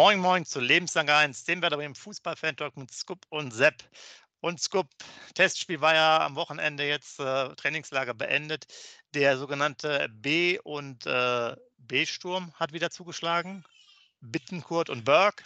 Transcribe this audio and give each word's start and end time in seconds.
Moin 0.00 0.20
Moin 0.20 0.44
zu 0.44 0.60
Lebenslang 0.60 1.10
1, 1.10 1.42
dem 1.42 1.60
wir 1.60 1.72
im 1.72 1.96
Fußball-Fan-Talk 1.96 2.76
mit 2.76 2.92
Scoop 2.92 3.26
und 3.30 3.52
Sepp. 3.52 3.82
Und 4.40 4.60
Scoop, 4.60 4.86
Testspiel 5.34 5.80
war 5.80 5.92
ja 5.92 6.24
am 6.24 6.36
Wochenende 6.36 6.86
jetzt 6.86 7.18
äh, 7.18 7.48
Trainingslager 7.56 8.14
beendet. 8.14 8.66
Der 9.12 9.36
sogenannte 9.36 10.08
B- 10.12 10.60
und 10.60 11.04
äh, 11.04 11.56
B-Sturm 11.78 12.54
hat 12.54 12.72
wieder 12.72 12.90
zugeschlagen. 12.90 13.64
Bittenkurt 14.20 14.88
und 14.88 15.04
Berg. 15.04 15.42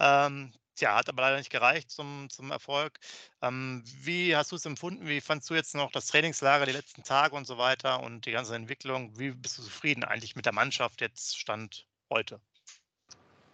Ähm, 0.00 0.54
tja, 0.76 0.96
hat 0.96 1.10
aber 1.10 1.20
leider 1.20 1.36
nicht 1.36 1.50
gereicht 1.50 1.90
zum, 1.90 2.30
zum 2.30 2.52
Erfolg. 2.52 2.98
Ähm, 3.42 3.84
wie 3.84 4.34
hast 4.34 4.50
du 4.50 4.56
es 4.56 4.64
empfunden? 4.64 5.06
Wie 5.06 5.20
fandest 5.20 5.50
du 5.50 5.54
jetzt 5.54 5.74
noch 5.74 5.92
das 5.92 6.06
Trainingslager, 6.06 6.64
die 6.64 6.72
letzten 6.72 7.02
Tage 7.02 7.36
und 7.36 7.46
so 7.46 7.58
weiter 7.58 8.02
und 8.02 8.24
die 8.24 8.32
ganze 8.32 8.56
Entwicklung? 8.56 9.18
Wie 9.18 9.32
bist 9.32 9.58
du 9.58 9.62
zufrieden 9.62 10.04
eigentlich 10.04 10.36
mit 10.36 10.46
der 10.46 10.54
Mannschaft 10.54 11.02
jetzt 11.02 11.38
Stand 11.38 11.86
heute? 12.08 12.40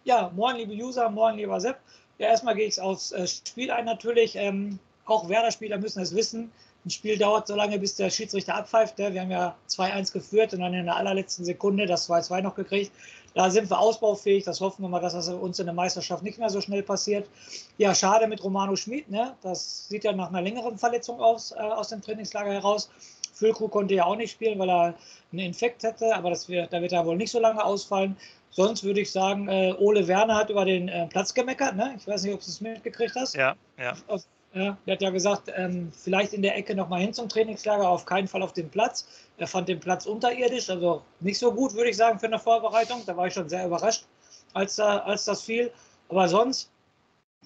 Ja, 0.03 0.31
moin 0.35 0.55
liebe 0.55 0.73
User, 0.73 1.09
moin 1.09 1.35
lieber 1.35 1.59
Sepp. 1.59 1.77
Ja, 2.17 2.27
erstmal 2.29 2.55
gehe 2.55 2.67
ich 2.67 2.81
aufs 2.81 3.11
äh, 3.11 3.27
Spiel 3.27 3.69
ein 3.69 3.85
natürlich. 3.85 4.35
Ähm, 4.35 4.79
auch 5.05 5.29
Werder-Spieler 5.29 5.77
müssen 5.77 6.01
es 6.01 6.15
wissen. 6.15 6.51
Ein 6.83 6.89
Spiel 6.89 7.19
dauert 7.19 7.45
so 7.45 7.55
lange, 7.55 7.77
bis 7.77 7.95
der 7.97 8.09
Schiedsrichter 8.09 8.55
abpfeift. 8.55 8.97
Ne? 8.97 9.13
Wir 9.13 9.21
haben 9.21 9.29
ja 9.29 9.55
2-1 9.69 10.11
geführt 10.11 10.53
und 10.55 10.61
dann 10.61 10.73
in 10.73 10.85
der 10.85 10.95
allerletzten 10.95 11.45
Sekunde 11.45 11.85
das 11.85 12.09
2-2 12.09 12.41
noch 12.41 12.55
gekriegt. 12.55 12.91
Da 13.35 13.51
sind 13.51 13.69
wir 13.69 13.77
ausbaufähig. 13.77 14.43
Das 14.43 14.59
hoffen 14.59 14.81
wir 14.81 14.89
mal, 14.89 15.01
dass 15.01 15.13
das 15.13 15.29
uns 15.29 15.59
in 15.59 15.67
der 15.67 15.75
Meisterschaft 15.75 16.23
nicht 16.23 16.39
mehr 16.39 16.49
so 16.49 16.61
schnell 16.61 16.81
passiert. 16.81 17.29
Ja, 17.77 17.93
schade 17.93 18.25
mit 18.25 18.43
Romano 18.43 18.75
Schmid. 18.75 19.07
Ne? 19.07 19.35
Das 19.43 19.87
sieht 19.87 20.03
ja 20.03 20.13
nach 20.13 20.29
einer 20.29 20.41
längeren 20.41 20.79
Verletzung 20.79 21.21
aus, 21.21 21.51
äh, 21.51 21.59
aus 21.59 21.89
dem 21.89 22.01
Trainingslager 22.01 22.51
heraus. 22.51 22.89
Füllkrug 23.33 23.71
konnte 23.71 23.93
ja 23.93 24.05
auch 24.05 24.15
nicht 24.15 24.31
spielen, 24.31 24.57
weil 24.57 24.69
er 24.69 24.95
einen 25.31 25.39
Infekt 25.39 25.83
hätte, 25.83 26.15
aber 26.15 26.29
das 26.31 26.49
wird, 26.49 26.73
da 26.73 26.81
wird 26.81 26.91
er 26.91 27.05
wohl 27.05 27.17
nicht 27.17 27.31
so 27.31 27.39
lange 27.39 27.63
ausfallen. 27.63 28.17
Sonst 28.51 28.83
würde 28.83 29.01
ich 29.01 29.11
sagen, 29.11 29.47
äh, 29.47 29.73
Ole 29.79 30.07
Werner 30.07 30.35
hat 30.35 30.49
über 30.49 30.65
den 30.65 30.89
äh, 30.89 31.07
Platz 31.07 31.33
gemeckert. 31.33 31.75
Ne? 31.75 31.95
Ich 31.97 32.05
weiß 32.05 32.23
nicht, 32.23 32.33
ob 32.33 32.41
du 32.41 32.47
es 32.47 32.61
mitgekriegt 32.61 33.15
hast. 33.15 33.35
Ja, 33.35 33.55
ja. 33.77 33.93
Auf, 34.07 34.23
ja, 34.53 34.77
der 34.85 34.95
hat 34.95 35.01
ja 35.01 35.09
gesagt, 35.09 35.49
ähm, 35.55 35.91
vielleicht 35.93 36.33
in 36.33 36.41
der 36.41 36.57
Ecke 36.57 36.75
nochmal 36.75 36.99
hin 36.99 37.13
zum 37.13 37.29
Trainingslager, 37.29 37.87
auf 37.87 38.05
keinen 38.05 38.27
Fall 38.27 38.41
auf 38.41 38.51
den 38.51 38.69
Platz. 38.69 39.07
Er 39.37 39.47
fand 39.47 39.69
den 39.69 39.79
Platz 39.79 40.05
unterirdisch, 40.05 40.69
also 40.69 41.01
nicht 41.21 41.39
so 41.39 41.53
gut, 41.53 41.73
würde 41.73 41.89
ich 41.89 41.95
sagen, 41.95 42.19
für 42.19 42.25
eine 42.25 42.39
Vorbereitung. 42.39 43.01
Da 43.05 43.15
war 43.15 43.27
ich 43.27 43.33
schon 43.33 43.47
sehr 43.47 43.65
überrascht, 43.65 44.05
als, 44.53 44.75
da, 44.75 44.99
als 44.99 45.23
das 45.23 45.43
fiel. 45.43 45.71
Aber 46.09 46.27
sonst 46.27 46.69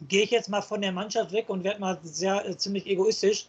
gehe 0.07 0.23
ich 0.23 0.31
jetzt 0.31 0.49
mal 0.49 0.61
von 0.61 0.81
der 0.81 0.91
Mannschaft 0.91 1.31
weg 1.31 1.49
und 1.49 1.63
werde 1.63 1.79
mal 1.79 1.99
sehr 2.01 2.43
äh, 2.43 2.57
ziemlich 2.57 2.87
egoistisch. 2.87 3.47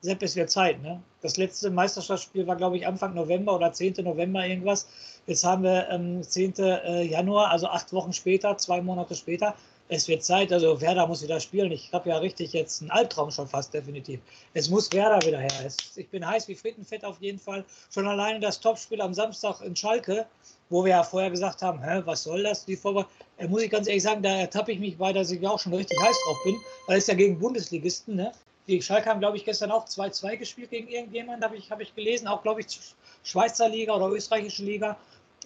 Sepp, 0.00 0.22
es 0.22 0.36
wird 0.36 0.48
Zeit. 0.48 0.80
Ne? 0.80 1.02
Das 1.22 1.36
letzte 1.36 1.70
Meisterschaftsspiel 1.70 2.46
war, 2.46 2.54
glaube 2.54 2.76
ich, 2.76 2.86
Anfang 2.86 3.14
November 3.14 3.56
oder 3.56 3.72
10. 3.72 4.04
November 4.04 4.46
irgendwas. 4.46 4.86
Jetzt 5.26 5.44
haben 5.44 5.64
wir 5.64 5.88
ähm, 5.90 6.22
10. 6.22 6.54
Äh, 6.58 7.02
Januar, 7.02 7.50
also 7.50 7.66
acht 7.66 7.92
Wochen 7.92 8.12
später, 8.12 8.56
zwei 8.58 8.80
Monate 8.80 9.16
später. 9.16 9.56
Es 9.88 10.06
wird 10.06 10.22
Zeit, 10.22 10.52
also 10.52 10.80
Werder 10.80 11.06
muss 11.08 11.22
wieder 11.24 11.40
spielen. 11.40 11.72
Ich 11.72 11.92
habe 11.92 12.10
ja 12.10 12.18
richtig 12.18 12.52
jetzt 12.52 12.80
einen 12.80 12.92
Albtraum 12.92 13.32
schon 13.32 13.48
fast, 13.48 13.74
definitiv. 13.74 14.20
Es 14.54 14.68
muss 14.68 14.92
Werder 14.92 15.26
wieder 15.26 15.40
her. 15.40 15.64
Es, 15.64 15.76
ich 15.96 16.08
bin 16.10 16.24
heiß 16.24 16.46
wie 16.46 16.54
Frittenfett 16.54 17.04
auf 17.04 17.20
jeden 17.20 17.40
Fall. 17.40 17.64
Schon 17.92 18.06
alleine 18.06 18.38
das 18.38 18.60
Topspiel 18.60 19.00
am 19.00 19.14
Samstag 19.14 19.62
in 19.62 19.74
Schalke, 19.74 20.26
wo 20.68 20.84
wir 20.84 20.90
ja 20.90 21.02
vorher 21.02 21.30
gesagt 21.30 21.62
haben, 21.62 21.82
Hä, 21.82 22.02
was 22.04 22.22
soll 22.22 22.44
das, 22.44 22.64
die 22.64 22.76
Vorbereitung. 22.76 23.10
Äh, 23.38 23.48
muss 23.48 23.62
ich 23.62 23.70
ganz 23.70 23.88
ehrlich 23.88 24.04
sagen, 24.04 24.22
da 24.22 24.30
ertappe 24.30 24.70
ich 24.70 24.78
mich 24.78 24.96
bei, 24.96 25.12
dass 25.12 25.32
ich 25.32 25.44
auch 25.44 25.58
schon 25.58 25.74
richtig 25.74 25.98
heiß 26.00 26.16
drauf 26.24 26.38
bin, 26.44 26.56
weil 26.86 26.98
es 26.98 27.08
ja 27.08 27.14
gegen 27.14 27.40
Bundesligisten, 27.40 28.14
ne? 28.14 28.32
Die 28.68 28.82
Schalke 28.82 29.08
haben, 29.08 29.20
glaube 29.20 29.36
ich, 29.36 29.44
gestern 29.44 29.70
auch 29.70 29.86
2-2 29.86 30.36
gespielt 30.36 30.70
gegen 30.70 30.88
irgendjemanden, 30.88 31.42
habe 31.42 31.56
ich, 31.56 31.70
hab 31.70 31.80
ich 31.80 31.94
gelesen, 31.94 32.28
auch, 32.28 32.42
glaube 32.42 32.60
ich, 32.60 32.78
Schweizer 33.24 33.68
Liga 33.68 33.94
oder 33.94 34.08
österreichische 34.08 34.62
Liga. 34.62 34.96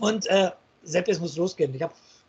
Und 0.01 0.27
äh, 0.27 0.51
Sepp, 0.83 1.09
es 1.09 1.21
muss 1.21 1.37
losgehen. 1.37 1.75
Ich, 1.75 1.85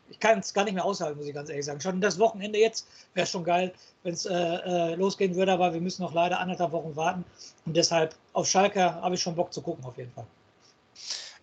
ich 0.09 0.19
kann 0.19 0.39
es 0.39 0.53
gar 0.53 0.65
nicht 0.65 0.75
mehr 0.75 0.85
aushalten, 0.85 1.17
muss 1.17 1.27
ich 1.27 1.33
ganz 1.33 1.49
ehrlich 1.49 1.65
sagen. 1.65 1.81
Schon 1.81 1.99
das 1.99 2.19
Wochenende 2.19 2.59
jetzt 2.59 2.87
wäre 3.15 3.25
schon 3.25 3.43
geil, 3.43 3.73
wenn 4.03 4.13
es 4.13 4.25
äh, 4.25 4.33
äh, 4.33 4.95
losgehen 4.95 5.35
würde, 5.35 5.51
aber 5.51 5.73
wir 5.73 5.81
müssen 5.81 6.03
noch 6.03 6.13
leider 6.13 6.39
anderthalb 6.39 6.71
Wochen 6.71 6.95
warten. 6.95 7.25
Und 7.65 7.75
deshalb 7.75 8.15
auf 8.33 8.47
Schalke 8.47 8.93
habe 8.93 9.15
ich 9.15 9.21
schon 9.21 9.35
Bock 9.35 9.51
zu 9.51 9.61
gucken, 9.61 9.83
auf 9.85 9.97
jeden 9.97 10.11
Fall. 10.11 10.27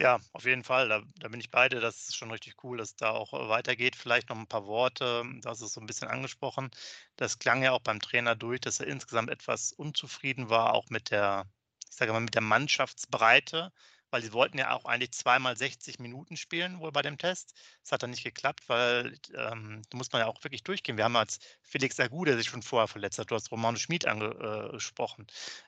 Ja, 0.01 0.19
auf 0.33 0.47
jeden 0.47 0.65
Fall. 0.65 0.89
Da, 0.89 1.03
da, 1.19 1.29
bin 1.29 1.41
ich 1.41 1.51
beide. 1.51 1.79
Das 1.79 2.09
ist 2.09 2.17
schon 2.17 2.31
richtig 2.31 2.65
cool, 2.65 2.79
dass 2.79 2.97
da 2.97 3.11
auch 3.11 3.35
äh, 3.35 3.49
weitergeht. 3.51 3.97
Vielleicht 3.97 4.31
noch 4.31 4.37
ein 4.37 4.47
paar 4.47 4.65
Worte. 4.67 5.25
Das 5.43 5.61
ist 5.61 5.75
so 5.75 5.81
ein 5.81 5.87
bisschen 5.87 6.09
angesprochen. 6.09 6.71
Das 7.17 7.39
klang 7.39 7.63
ja 7.63 7.73
auch 7.73 7.83
beim 7.83 8.01
Trainer 8.01 8.35
durch, 8.35 8.61
dass 8.63 8.81
er 8.81 8.87
insgesamt 8.87 9.29
etwas 9.29 9.73
unzufrieden 9.73 10.49
war, 10.49 10.73
auch 10.73 10.89
mit 10.89 11.11
der, 11.11 11.45
ich 11.91 11.97
sage 11.97 12.13
mal, 12.15 12.21
mit 12.21 12.35
der 12.35 12.41
Mannschaftsbreite, 12.41 13.73
weil 14.11 14.23
sie 14.23 14.33
wollten 14.33 14.57
ja 14.59 14.73
auch 14.75 14.87
eigentlich 14.87 15.13
zweimal 15.13 15.55
60 15.57 15.99
Minuten 15.99 16.39
spielen, 16.39 16.81
wohl 16.81 16.93
bei 16.93 17.03
dem 17.03 17.19
Test. 17.19 17.53
Das 17.83 17.93
hat 17.93 18.03
dann 18.03 18.11
nicht 18.11 18.25
geklappt, 18.25 18.69
weil 18.69 19.19
ähm, 19.37 19.83
da 19.91 19.99
muss 19.99 20.13
man 20.13 20.21
ja 20.21 20.29
auch 20.29 20.43
wirklich 20.43 20.63
durchgehen. 20.65 20.97
Wir 20.97 21.05
haben 21.05 21.17
als 21.17 21.41
Felix 21.63 22.01
Agu, 22.01 22.25
der 22.25 22.39
sich 22.39 22.49
schon 22.49 22.63
vorher 22.63 22.89
verletzt 22.89 23.19
hat, 23.19 23.31
du 23.31 23.35
hast 23.35 23.53
Romano 23.53 23.77
Schmid 23.77 24.07
angesprochen, 24.07 25.27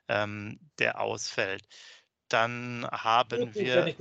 äh, 0.09 0.23
ähm, 0.23 0.59
der 0.79 1.01
ausfällt. 1.01 1.69
Dann 2.33 2.87
haben 2.91 3.55
wir 3.55 3.95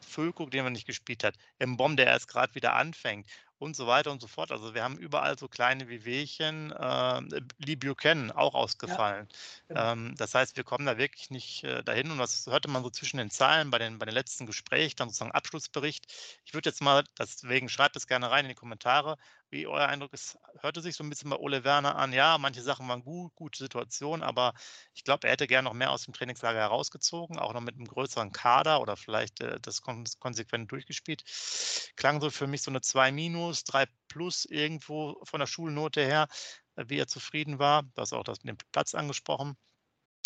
Füllkrug, 0.00 0.50
den 0.50 0.64
wir 0.64 0.70
nicht 0.70 0.86
gespielt 0.86 1.24
hat, 1.24 1.34
Mbom, 1.58 1.96
der 1.96 2.06
erst 2.06 2.28
gerade 2.28 2.54
wieder 2.54 2.74
anfängt 2.74 3.26
und 3.62 3.76
so 3.76 3.86
weiter 3.86 4.10
und 4.10 4.20
so 4.20 4.26
fort. 4.26 4.50
Also 4.50 4.74
wir 4.74 4.82
haben 4.82 4.98
überall 4.98 5.38
so 5.38 5.48
kleine 5.48 5.88
Wehwehchen. 5.88 6.72
Äh, 6.72 7.20
Lee 7.58 7.76
Buchanan 7.76 8.32
auch 8.32 8.54
ausgefallen. 8.54 9.28
Ja, 9.68 9.74
genau. 9.74 9.92
ähm, 9.92 10.14
das 10.16 10.34
heißt, 10.34 10.56
wir 10.56 10.64
kommen 10.64 10.84
da 10.84 10.98
wirklich 10.98 11.30
nicht 11.30 11.62
äh, 11.64 11.82
dahin. 11.84 12.10
Und 12.10 12.18
was 12.18 12.46
hörte 12.46 12.68
man 12.68 12.82
so 12.82 12.90
zwischen 12.90 13.18
den 13.18 13.30
Zahlen 13.30 13.70
bei 13.70 13.78
den, 13.78 13.98
bei 13.98 14.06
den 14.06 14.14
letzten 14.14 14.46
Gesprächen, 14.46 14.96
dann 14.96 15.08
sozusagen 15.08 15.32
Abschlussbericht. 15.32 16.06
Ich 16.44 16.54
würde 16.54 16.68
jetzt 16.68 16.82
mal, 16.82 17.04
deswegen 17.18 17.68
schreibt 17.68 17.96
es 17.96 18.08
gerne 18.08 18.30
rein 18.30 18.44
in 18.44 18.50
die 18.50 18.54
Kommentare, 18.56 19.16
wie 19.52 19.66
euer 19.66 19.86
Eindruck 19.86 20.12
ist. 20.14 20.38
Hörte 20.60 20.80
sich 20.80 20.96
so 20.96 21.04
ein 21.04 21.10
bisschen 21.10 21.30
bei 21.30 21.36
Ole 21.36 21.62
Werner 21.62 21.96
an, 21.96 22.12
ja, 22.12 22.38
manche 22.38 22.62
Sachen 22.62 22.88
waren 22.88 23.02
gut, 23.02 23.34
gute 23.34 23.58
Situation, 23.58 24.22
aber 24.22 24.54
ich 24.94 25.04
glaube, 25.04 25.26
er 25.26 25.32
hätte 25.32 25.46
gerne 25.46 25.68
noch 25.68 25.74
mehr 25.74 25.90
aus 25.92 26.04
dem 26.04 26.14
Trainingslager 26.14 26.58
herausgezogen, 26.58 27.38
auch 27.38 27.52
noch 27.52 27.60
mit 27.60 27.76
einem 27.76 27.86
größeren 27.86 28.32
Kader 28.32 28.80
oder 28.80 28.96
vielleicht 28.96 29.40
äh, 29.40 29.60
das 29.60 29.82
kon 29.82 30.04
konsequent 30.18 30.72
durchgespielt. 30.72 31.22
Klang 31.96 32.20
so 32.20 32.30
für 32.30 32.46
mich 32.46 32.62
so 32.62 32.70
eine 32.70 32.80
2 32.80 33.12
minus, 33.12 33.64
3 33.64 33.86
plus 34.08 34.46
irgendwo 34.46 35.20
von 35.24 35.40
der 35.40 35.46
Schulnote 35.46 36.02
her, 36.02 36.28
äh, 36.76 36.84
wie 36.88 36.98
er 36.98 37.06
zufrieden 37.06 37.58
war. 37.58 37.82
Du 37.82 38.00
hast 38.00 38.12
auch 38.14 38.24
das, 38.24 38.38
den 38.40 38.56
Platz 38.72 38.94
angesprochen 38.94 39.56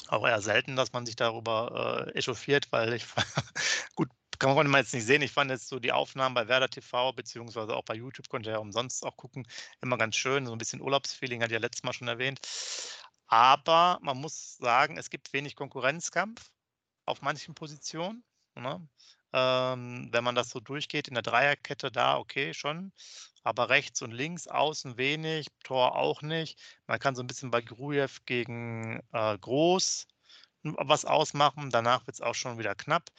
auch 0.09 0.27
eher 0.27 0.41
selten, 0.41 0.77
dass 0.77 0.93
man 0.93 1.07
sich 1.07 1.17
darüber 1.17 2.07
äh, 2.07 2.19
echauffiert, 2.19 2.71
weil 2.71 2.93
ich 2.93 3.07
gut 3.97 4.09
kann 4.39 4.55
man 4.55 4.75
jetzt 4.75 4.95
nicht 4.95 5.07
sehen. 5.07 5.23
Ich 5.23 5.33
fand 5.33 5.51
jetzt 5.51 5.69
so 5.69 5.79
die 5.79 5.93
Aufnahmen 5.93 6.35
bei 6.35 6.49
Werder 6.49 6.69
TV, 6.69 7.13
beziehungsweise 7.13 7.77
auch 7.77 7.85
bei 7.85 7.95
YouTube, 7.95 8.29
konnte 8.29 8.51
ja 8.51 8.59
umsonst 8.59 9.05
auch 9.05 9.17
gucken, 9.17 9.47
immer 9.83 9.99
ganz 9.99 10.17
schön. 10.17 10.47
So 10.47 10.53
ein 10.53 10.59
bisschen 10.59 10.81
Urlaubsfeeling, 10.81 11.43
hat 11.43 11.51
ja 11.51 11.59
letztes 11.59 11.83
Mal 11.85 11.93
schon 11.93 12.09
erwähnt. 12.09 12.41
Aber 13.29 13.99
man 14.03 14.19
muss 14.19 14.57
sagen, 14.57 14.99
es 14.99 15.11
gibt 15.11 15.33
wenig 15.33 15.57
Konkurrenzkampf 15.57 16.51
auf 17.07 17.23
manchen 17.23 17.55
Positionen. 17.55 18.25
Ne? 18.55 18.89
Ähm, 19.33 20.09
wenn 20.13 20.25
man 20.25 20.35
das 20.35 20.51
so 20.51 20.61
durchgeht 20.61 21.09
in 21.09 21.15
der 21.15 21.23
Dreierkette, 21.23 21.91
da 21.91 22.19
okay 22.19 22.55
schon. 22.55 22.93
Aber 23.43 23.69
rechts 23.69 24.03
und 24.03 24.13
links, 24.13 24.49
außen 24.49 24.97
wenig, 24.97 25.49
Tor 25.65 25.97
auch 25.97 26.23
nicht. 26.23 26.59
Man 26.87 26.99
kann 26.99 27.15
so 27.15 27.23
ein 27.23 27.27
bisschen 27.27 27.51
bei 27.51 27.61
Grujew 27.63 28.09
gegen 28.27 29.01
äh, 29.13 29.39
Groß 29.39 30.07
was 30.63 31.05
ausmachen. 31.05 31.71
Danach 31.71 32.07
wird 32.07 32.15
es 32.15 32.21
auch 32.21 32.35
schon 32.35 32.59
wieder 32.59 32.75
knapp. 32.75 33.11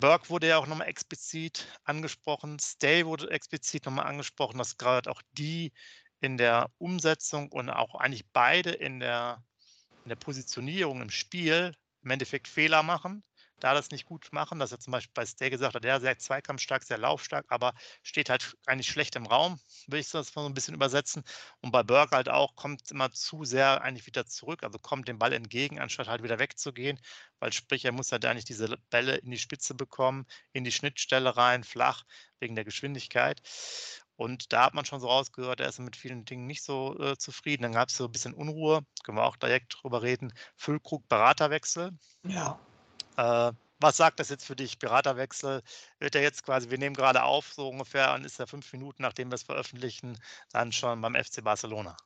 Burke 0.00 0.30
wurde 0.30 0.48
ja 0.48 0.58
auch 0.58 0.66
nochmal 0.66 0.88
explizit 0.88 1.66
angesprochen. 1.84 2.58
Stay 2.60 3.04
wurde 3.04 3.30
explizit 3.30 3.84
nochmal 3.84 4.06
angesprochen, 4.06 4.58
dass 4.58 4.76
gerade 4.76 5.10
auch 5.10 5.22
die 5.32 5.72
in 6.20 6.36
der 6.36 6.70
Umsetzung 6.78 7.50
und 7.52 7.70
auch 7.70 7.94
eigentlich 7.96 8.26
beide 8.32 8.70
in 8.70 9.00
der, 9.00 9.44
in 10.04 10.08
der 10.10 10.16
Positionierung 10.16 11.02
im 11.02 11.10
Spiel 11.10 11.74
im 12.02 12.10
Endeffekt 12.10 12.48
Fehler 12.48 12.82
machen 12.82 13.24
da 13.60 13.74
das 13.74 13.90
nicht 13.90 14.06
gut 14.06 14.28
machen, 14.32 14.58
dass 14.58 14.72
er 14.72 14.78
zum 14.78 14.92
Beispiel 14.92 15.12
bei 15.14 15.26
Stay 15.26 15.50
gesagt 15.50 15.74
hat, 15.74 15.84
der 15.84 16.00
sehr 16.00 16.18
zweikampfstark, 16.18 16.82
sehr 16.84 16.98
laufstark, 16.98 17.46
aber 17.48 17.74
steht 18.02 18.30
halt 18.30 18.56
eigentlich 18.66 18.88
schlecht 18.88 19.16
im 19.16 19.26
Raum, 19.26 19.60
will 19.86 20.00
ich 20.00 20.10
das 20.10 20.34
mal 20.34 20.42
so 20.42 20.48
ein 20.48 20.54
bisschen 20.54 20.74
übersetzen. 20.74 21.24
Und 21.60 21.72
bei 21.72 21.82
Burke 21.82 22.16
halt 22.16 22.28
auch, 22.28 22.54
kommt 22.56 22.90
immer 22.90 23.10
zu 23.12 23.44
sehr 23.44 23.82
eigentlich 23.82 24.06
wieder 24.06 24.26
zurück, 24.26 24.62
also 24.62 24.78
kommt 24.78 25.08
dem 25.08 25.18
Ball 25.18 25.32
entgegen, 25.32 25.80
anstatt 25.80 26.08
halt 26.08 26.22
wieder 26.22 26.38
wegzugehen, 26.38 27.00
weil 27.40 27.52
sprich, 27.52 27.84
er 27.84 27.92
muss 27.92 28.12
halt 28.12 28.24
eigentlich 28.24 28.44
diese 28.44 28.76
Bälle 28.90 29.16
in 29.16 29.30
die 29.30 29.38
Spitze 29.38 29.74
bekommen, 29.74 30.26
in 30.52 30.64
die 30.64 30.72
Schnittstelle 30.72 31.36
rein, 31.36 31.64
flach, 31.64 32.04
wegen 32.40 32.54
der 32.54 32.64
Geschwindigkeit. 32.64 33.40
Und 34.16 34.52
da 34.52 34.64
hat 34.64 34.74
man 34.74 34.84
schon 34.84 35.00
so 35.00 35.06
rausgehört, 35.06 35.60
er 35.60 35.68
ist 35.68 35.78
mit 35.78 35.94
vielen 35.94 36.24
Dingen 36.24 36.46
nicht 36.46 36.64
so 36.64 36.98
äh, 36.98 37.16
zufrieden. 37.16 37.62
Dann 37.62 37.72
gab 37.72 37.88
es 37.88 37.96
so 37.96 38.06
ein 38.06 38.12
bisschen 38.12 38.34
Unruhe, 38.34 38.82
können 39.04 39.16
wir 39.16 39.24
auch 39.24 39.36
direkt 39.36 39.76
drüber 39.80 40.02
reden. 40.02 40.32
Füllkrug, 40.56 41.08
Beraterwechsel. 41.08 41.92
Ja. 42.24 42.58
Äh, 43.18 43.52
was 43.80 43.96
sagt 43.96 44.18
das 44.20 44.28
jetzt 44.28 44.44
für 44.44 44.56
dich? 44.56 44.78
Beraterwechsel 44.78 45.62
wird 45.98 46.14
er 46.14 46.22
jetzt 46.22 46.44
quasi, 46.44 46.70
wir 46.70 46.78
nehmen 46.78 46.96
gerade 46.96 47.22
auf, 47.22 47.52
so 47.52 47.68
ungefähr, 47.68 48.14
und 48.14 48.24
ist 48.24 48.40
er 48.40 48.46
fünf 48.46 48.72
Minuten, 48.72 49.02
nachdem 49.02 49.30
wir 49.30 49.34
es 49.34 49.42
veröffentlichen, 49.42 50.18
dann 50.52 50.72
schon 50.72 51.00
beim 51.00 51.14
FC 51.14 51.42
Barcelona. 51.44 51.96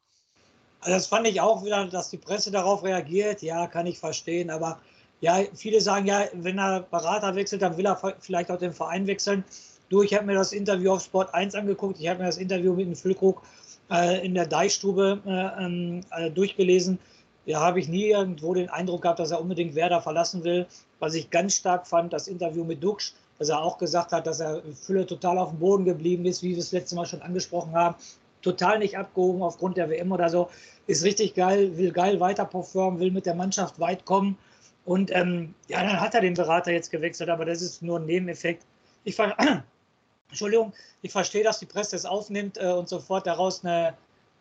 Also 0.80 0.94
das 0.94 1.06
fand 1.06 1.26
ich 1.28 1.40
auch 1.40 1.64
wieder, 1.64 1.86
dass 1.86 2.10
die 2.10 2.18
Presse 2.18 2.50
darauf 2.50 2.82
reagiert. 2.82 3.42
Ja, 3.42 3.66
kann 3.68 3.86
ich 3.86 3.98
verstehen. 3.98 4.50
Aber 4.50 4.80
ja, 5.20 5.44
viele 5.54 5.80
sagen 5.80 6.06
ja, 6.06 6.26
wenn 6.32 6.58
er 6.58 6.80
Berater 6.80 7.34
wechselt, 7.36 7.62
dann 7.62 7.76
will 7.76 7.86
er 7.86 8.16
vielleicht 8.20 8.50
auch 8.50 8.58
den 8.58 8.72
Verein 8.72 9.06
wechseln. 9.06 9.44
Du, 9.90 10.02
ich 10.02 10.12
habe 10.14 10.26
mir 10.26 10.34
das 10.34 10.52
Interview 10.52 10.92
auf 10.92 11.04
Sport 11.04 11.32
1 11.34 11.54
angeguckt. 11.54 12.00
Ich 12.00 12.08
habe 12.08 12.18
mir 12.18 12.26
das 12.26 12.38
Interview 12.38 12.74
mit 12.74 12.86
dem 12.86 12.96
Füllkrug 12.96 13.42
äh, 13.90 14.26
in 14.26 14.34
der 14.34 14.46
Deichstube 14.46 15.20
äh, 15.24 15.64
ähm, 15.64 16.00
äh, 16.10 16.30
durchgelesen. 16.30 16.98
Da 17.46 17.60
habe 17.60 17.80
ich 17.80 17.88
nie 17.88 18.06
irgendwo 18.06 18.54
den 18.54 18.68
Eindruck 18.68 19.02
gehabt, 19.02 19.18
dass 19.18 19.32
er 19.32 19.40
unbedingt 19.40 19.74
Werder 19.74 20.00
verlassen 20.00 20.44
will. 20.44 20.66
Was 21.00 21.14
ich 21.14 21.30
ganz 21.30 21.56
stark 21.56 21.86
fand, 21.86 22.12
das 22.12 22.28
Interview 22.28 22.64
mit 22.64 22.82
Duxch, 22.82 23.14
dass 23.38 23.48
er 23.48 23.60
auch 23.60 23.78
gesagt 23.78 24.12
hat, 24.12 24.26
dass 24.26 24.40
er 24.40 24.62
Fülle 24.74 25.06
total 25.06 25.38
auf 25.38 25.50
dem 25.50 25.58
Boden 25.58 25.84
geblieben 25.84 26.24
ist, 26.24 26.42
wie 26.42 26.50
wir 26.50 26.58
es 26.58 26.70
letzte 26.70 26.94
Mal 26.94 27.06
schon 27.06 27.22
angesprochen 27.22 27.74
haben. 27.74 27.96
Total 28.42 28.78
nicht 28.78 28.96
abgehoben 28.96 29.42
aufgrund 29.42 29.76
der 29.76 29.88
WM 29.88 30.12
oder 30.12 30.28
so. 30.28 30.48
Ist 30.86 31.04
richtig 31.04 31.34
geil, 31.34 31.76
will 31.76 31.92
geil 31.92 32.20
weiter 32.20 32.44
performen, 32.44 33.00
will 33.00 33.10
mit 33.10 33.26
der 33.26 33.34
Mannschaft 33.34 33.80
weit 33.80 34.04
kommen. 34.04 34.38
Und 34.84 35.14
ähm, 35.14 35.54
ja, 35.68 35.82
dann 35.82 36.00
hat 36.00 36.14
er 36.14 36.20
den 36.20 36.34
Berater 36.34 36.72
jetzt 36.72 36.90
gewechselt, 36.90 37.30
aber 37.30 37.44
das 37.44 37.62
ist 37.62 37.82
nur 37.82 37.98
ein 37.98 38.06
Nebeneffekt. 38.06 38.64
Ich 39.04 39.14
ver 39.16 39.36
Entschuldigung, 40.28 40.72
ich 41.02 41.12
verstehe, 41.12 41.44
dass 41.44 41.58
die 41.58 41.66
Presse 41.66 41.94
es 41.94 42.04
aufnimmt 42.04 42.58
äh, 42.58 42.72
und 42.72 42.88
sofort 42.88 43.26
daraus 43.26 43.64
eine 43.64 43.94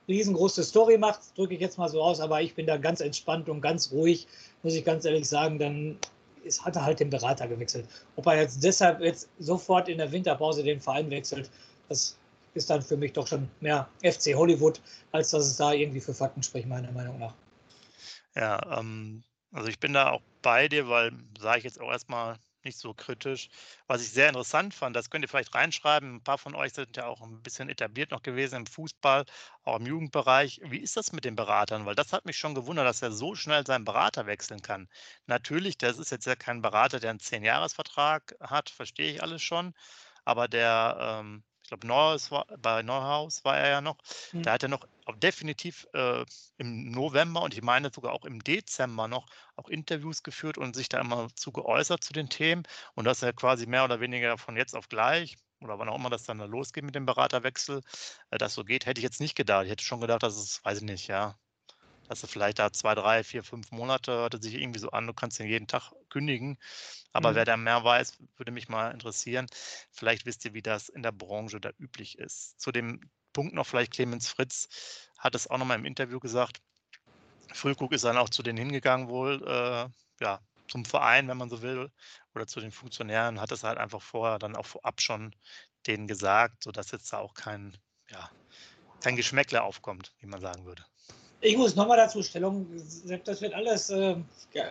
riesengroße 0.07 0.63
Story 0.63 0.97
macht, 0.97 1.37
drücke 1.37 1.53
ich 1.53 1.61
jetzt 1.61 1.77
mal 1.77 1.89
so 1.89 2.01
aus, 2.01 2.19
aber 2.19 2.41
ich 2.41 2.55
bin 2.55 2.65
da 2.65 2.77
ganz 2.77 3.01
entspannt 3.01 3.49
und 3.49 3.61
ganz 3.61 3.91
ruhig, 3.91 4.27
muss 4.63 4.73
ich 4.73 4.83
ganz 4.83 5.05
ehrlich 5.05 5.27
sagen, 5.27 5.59
dann 5.59 5.97
ist, 6.43 6.63
hat 6.65 6.75
er 6.75 6.85
halt 6.85 6.99
den 6.99 7.09
Berater 7.09 7.47
gewechselt. 7.47 7.87
Ob 8.15 8.25
er 8.25 8.41
jetzt 8.41 8.63
deshalb 8.63 9.01
jetzt 9.01 9.29
sofort 9.39 9.87
in 9.87 9.97
der 9.97 10.11
Winterpause 10.11 10.63
den 10.63 10.79
Verein 10.79 11.09
wechselt, 11.09 11.49
das 11.89 12.17
ist 12.53 12.69
dann 12.69 12.81
für 12.81 12.97
mich 12.97 13.13
doch 13.13 13.27
schon 13.27 13.49
mehr 13.61 13.87
FC 14.03 14.35
Hollywood, 14.35 14.81
als 15.11 15.31
dass 15.31 15.45
es 15.45 15.57
da 15.57 15.71
irgendwie 15.71 16.01
für 16.01 16.13
Fakten 16.13 16.43
spricht, 16.43 16.67
meiner 16.67 16.91
Meinung 16.91 17.19
nach. 17.19 17.33
Ja, 18.35 18.79
ähm, 18.79 19.23
also 19.51 19.67
ich 19.67 19.79
bin 19.79 19.93
da 19.93 20.11
auch 20.11 20.21
bei 20.41 20.67
dir, 20.67 20.89
weil, 20.89 21.11
sage 21.39 21.59
ich 21.59 21.63
jetzt 21.63 21.79
auch 21.79 21.91
erstmal, 21.91 22.37
nicht 22.65 22.77
so 22.77 22.93
kritisch. 22.93 23.49
Was 23.87 24.01
ich 24.01 24.11
sehr 24.11 24.27
interessant 24.27 24.73
fand, 24.73 24.95
das 24.95 25.09
könnt 25.09 25.23
ihr 25.25 25.27
vielleicht 25.29 25.53
reinschreiben. 25.55 26.15
Ein 26.15 26.23
paar 26.23 26.37
von 26.37 26.55
euch 26.55 26.73
sind 26.73 26.97
ja 26.97 27.07
auch 27.07 27.21
ein 27.21 27.41
bisschen 27.41 27.69
etabliert 27.69 28.11
noch 28.11 28.21
gewesen 28.23 28.55
im 28.57 28.65
Fußball, 28.65 29.25
auch 29.63 29.79
im 29.79 29.85
Jugendbereich. 29.85 30.61
Wie 30.63 30.79
ist 30.79 30.97
das 30.97 31.11
mit 31.11 31.25
den 31.25 31.35
Beratern? 31.35 31.85
Weil 31.85 31.95
das 31.95 32.13
hat 32.13 32.25
mich 32.25 32.37
schon 32.37 32.55
gewundert, 32.55 32.85
dass 32.85 33.01
er 33.01 33.11
so 33.11 33.35
schnell 33.35 33.65
seinen 33.65 33.85
Berater 33.85 34.25
wechseln 34.27 34.61
kann. 34.61 34.89
Natürlich, 35.25 35.77
das 35.77 35.97
ist 35.99 36.11
jetzt 36.11 36.25
ja 36.25 36.35
kein 36.35 36.61
Berater, 36.61 36.99
der 36.99 37.11
einen 37.11 37.19
Zehn-Jahres-Vertrag 37.19 38.35
hat, 38.41 38.69
verstehe 38.69 39.13
ich 39.13 39.23
alles 39.23 39.41
schon. 39.43 39.73
Aber 40.25 40.47
der 40.47 40.97
ähm, 41.21 41.43
glaube, 41.71 41.87
Neuhaus 41.87 42.31
war, 42.31 42.45
bei 42.59 42.83
Neuhaus 42.83 43.43
war 43.45 43.57
er 43.57 43.69
ja 43.69 43.81
noch. 43.81 43.97
Mhm. 44.33 44.43
Da 44.43 44.53
hat 44.53 44.63
er 44.63 44.69
noch 44.69 44.85
definitiv 45.17 45.87
äh, 45.93 46.25
im 46.57 46.91
November 46.91 47.41
und 47.41 47.53
ich 47.53 47.61
meine 47.61 47.91
sogar 47.93 48.13
auch 48.13 48.25
im 48.25 48.43
Dezember 48.43 49.07
noch 49.07 49.25
auch 49.55 49.69
Interviews 49.69 50.23
geführt 50.23 50.57
und 50.57 50.75
sich 50.75 50.89
da 50.89 50.99
immer 50.99 51.29
zu 51.35 51.51
geäußert 51.51 52.03
zu 52.03 52.13
den 52.13 52.29
Themen. 52.29 52.63
Und 52.95 53.05
dass 53.05 53.21
er 53.21 53.33
quasi 53.33 53.65
mehr 53.65 53.85
oder 53.85 53.99
weniger 53.99 54.37
von 54.37 54.57
jetzt 54.57 54.75
auf 54.75 54.89
gleich 54.89 55.37
oder 55.61 55.79
wann 55.79 55.89
auch 55.89 55.95
immer 55.95 56.09
das 56.09 56.23
dann 56.23 56.39
losgeht 56.39 56.83
mit 56.83 56.95
dem 56.95 57.05
Beraterwechsel, 57.05 57.81
äh, 58.31 58.37
das 58.37 58.53
so 58.53 58.63
geht, 58.65 58.85
hätte 58.85 58.99
ich 58.99 59.03
jetzt 59.03 59.21
nicht 59.21 59.35
gedacht. 59.35 59.65
Ich 59.65 59.71
hätte 59.71 59.83
schon 59.83 60.01
gedacht, 60.01 60.23
dass 60.23 60.35
es, 60.35 60.63
weiß 60.65 60.79
ich 60.79 60.83
nicht, 60.83 61.07
ja, 61.07 61.37
dass 62.11 62.23
er 62.23 62.27
vielleicht 62.27 62.59
da 62.59 62.73
zwei, 62.73 62.93
drei, 62.93 63.23
vier, 63.23 63.41
fünf 63.41 63.71
Monate 63.71 64.11
hörte 64.11 64.41
sich 64.41 64.55
irgendwie 64.55 64.81
so 64.81 64.89
an, 64.89 65.07
du 65.07 65.13
kannst 65.13 65.39
ihn 65.39 65.45
jeden 65.45 65.67
Tag 65.67 65.93
kündigen. 66.09 66.57
Aber 67.13 67.31
mhm. 67.31 67.35
wer 67.35 67.45
da 67.45 67.55
mehr 67.55 67.85
weiß, 67.85 68.17
würde 68.35 68.51
mich 68.51 68.67
mal 68.67 68.91
interessieren. 68.91 69.47
Vielleicht 69.91 70.25
wisst 70.25 70.43
ihr, 70.43 70.53
wie 70.53 70.61
das 70.61 70.89
in 70.89 71.03
der 71.03 71.13
Branche 71.13 71.61
da 71.61 71.69
üblich 71.79 72.19
ist. 72.19 72.59
Zu 72.59 72.73
dem 72.73 73.09
Punkt 73.31 73.53
noch 73.53 73.65
vielleicht 73.65 73.93
Clemens 73.93 74.27
Fritz 74.27 75.07
hat 75.19 75.35
es 75.35 75.49
auch 75.49 75.57
nochmal 75.57 75.79
im 75.79 75.85
Interview 75.85 76.19
gesagt. 76.19 76.59
Füllkrug 77.53 77.93
ist 77.93 78.03
dann 78.03 78.17
auch 78.17 78.29
zu 78.29 78.43
denen 78.43 78.57
hingegangen 78.57 79.07
wohl, 79.07 79.41
äh, 79.47 79.87
ja, 80.21 80.41
zum 80.67 80.83
Verein, 80.83 81.29
wenn 81.29 81.37
man 81.37 81.49
so 81.49 81.61
will, 81.61 81.89
oder 82.35 82.45
zu 82.45 82.59
den 82.59 82.73
Funktionären, 82.73 83.39
hat 83.39 83.53
es 83.53 83.63
halt 83.63 83.77
einfach 83.77 84.01
vorher 84.01 84.37
dann 84.37 84.57
auch 84.57 84.65
vorab 84.65 84.99
schon 85.01 85.33
denen 85.87 86.07
gesagt, 86.07 86.63
sodass 86.63 86.91
jetzt 86.91 87.13
da 87.13 87.19
auch 87.19 87.35
kein, 87.35 87.77
ja, 88.09 88.29
kein 88.99 89.15
Geschmäckle 89.15 89.63
aufkommt, 89.63 90.13
wie 90.19 90.27
man 90.27 90.41
sagen 90.41 90.65
würde. 90.65 90.83
Ich 91.43 91.57
muss 91.57 91.75
nochmal 91.75 91.97
dazu 91.97 92.21
Stellung, 92.21 92.67
das 93.25 93.41
wird 93.41 93.53
alles 93.55 93.89
äh, 93.89 94.15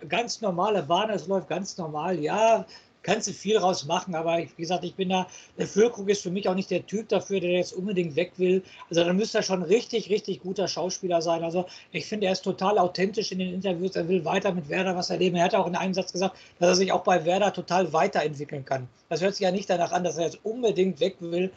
ganz 0.08 0.40
normale 0.40 0.84
Bahn, 0.84 1.10
es 1.10 1.26
läuft 1.26 1.48
ganz 1.48 1.76
normal. 1.76 2.20
Ja, 2.20 2.64
kannst 3.02 3.26
du 3.26 3.32
viel 3.32 3.56
raus 3.56 3.86
machen, 3.86 4.14
aber 4.14 4.38
wie 4.38 4.48
gesagt, 4.56 4.84
ich 4.84 4.94
bin 4.94 5.08
da, 5.08 5.26
der 5.58 5.66
Füllkrug 5.66 6.08
ist 6.08 6.22
für 6.22 6.30
mich 6.30 6.48
auch 6.48 6.54
nicht 6.54 6.70
der 6.70 6.86
Typ 6.86 7.08
dafür, 7.08 7.40
der 7.40 7.50
jetzt 7.50 7.72
unbedingt 7.72 8.14
weg 8.14 8.32
will. 8.36 8.62
Also 8.88 9.02
dann 9.02 9.16
müsste 9.16 9.38
er 9.38 9.42
schon 9.42 9.62
richtig, 9.62 10.10
richtig 10.10 10.42
guter 10.42 10.68
Schauspieler 10.68 11.20
sein. 11.22 11.42
Also 11.42 11.66
ich 11.90 12.06
finde, 12.06 12.26
er 12.26 12.32
ist 12.32 12.42
total 12.42 12.78
authentisch 12.78 13.32
in 13.32 13.40
den 13.40 13.54
Interviews, 13.54 13.96
er 13.96 14.08
will 14.08 14.24
weiter 14.24 14.52
mit 14.52 14.68
Werder 14.68 14.94
was 14.94 15.10
erleben. 15.10 15.36
Er 15.36 15.44
hat 15.44 15.54
auch 15.56 15.66
in 15.66 15.74
einem 15.74 15.94
Satz 15.94 16.12
gesagt, 16.12 16.36
dass 16.60 16.68
er 16.68 16.74
sich 16.76 16.92
auch 16.92 17.02
bei 17.02 17.24
Werder 17.24 17.52
total 17.52 17.92
weiterentwickeln 17.92 18.64
kann. 18.64 18.88
Das 19.08 19.20
hört 19.22 19.34
sich 19.34 19.42
ja 19.42 19.50
nicht 19.50 19.68
danach 19.68 19.92
an, 19.92 20.04
dass 20.04 20.18
er 20.18 20.26
jetzt 20.26 20.38
unbedingt 20.44 21.00
weg 21.00 21.16
will 21.20 21.50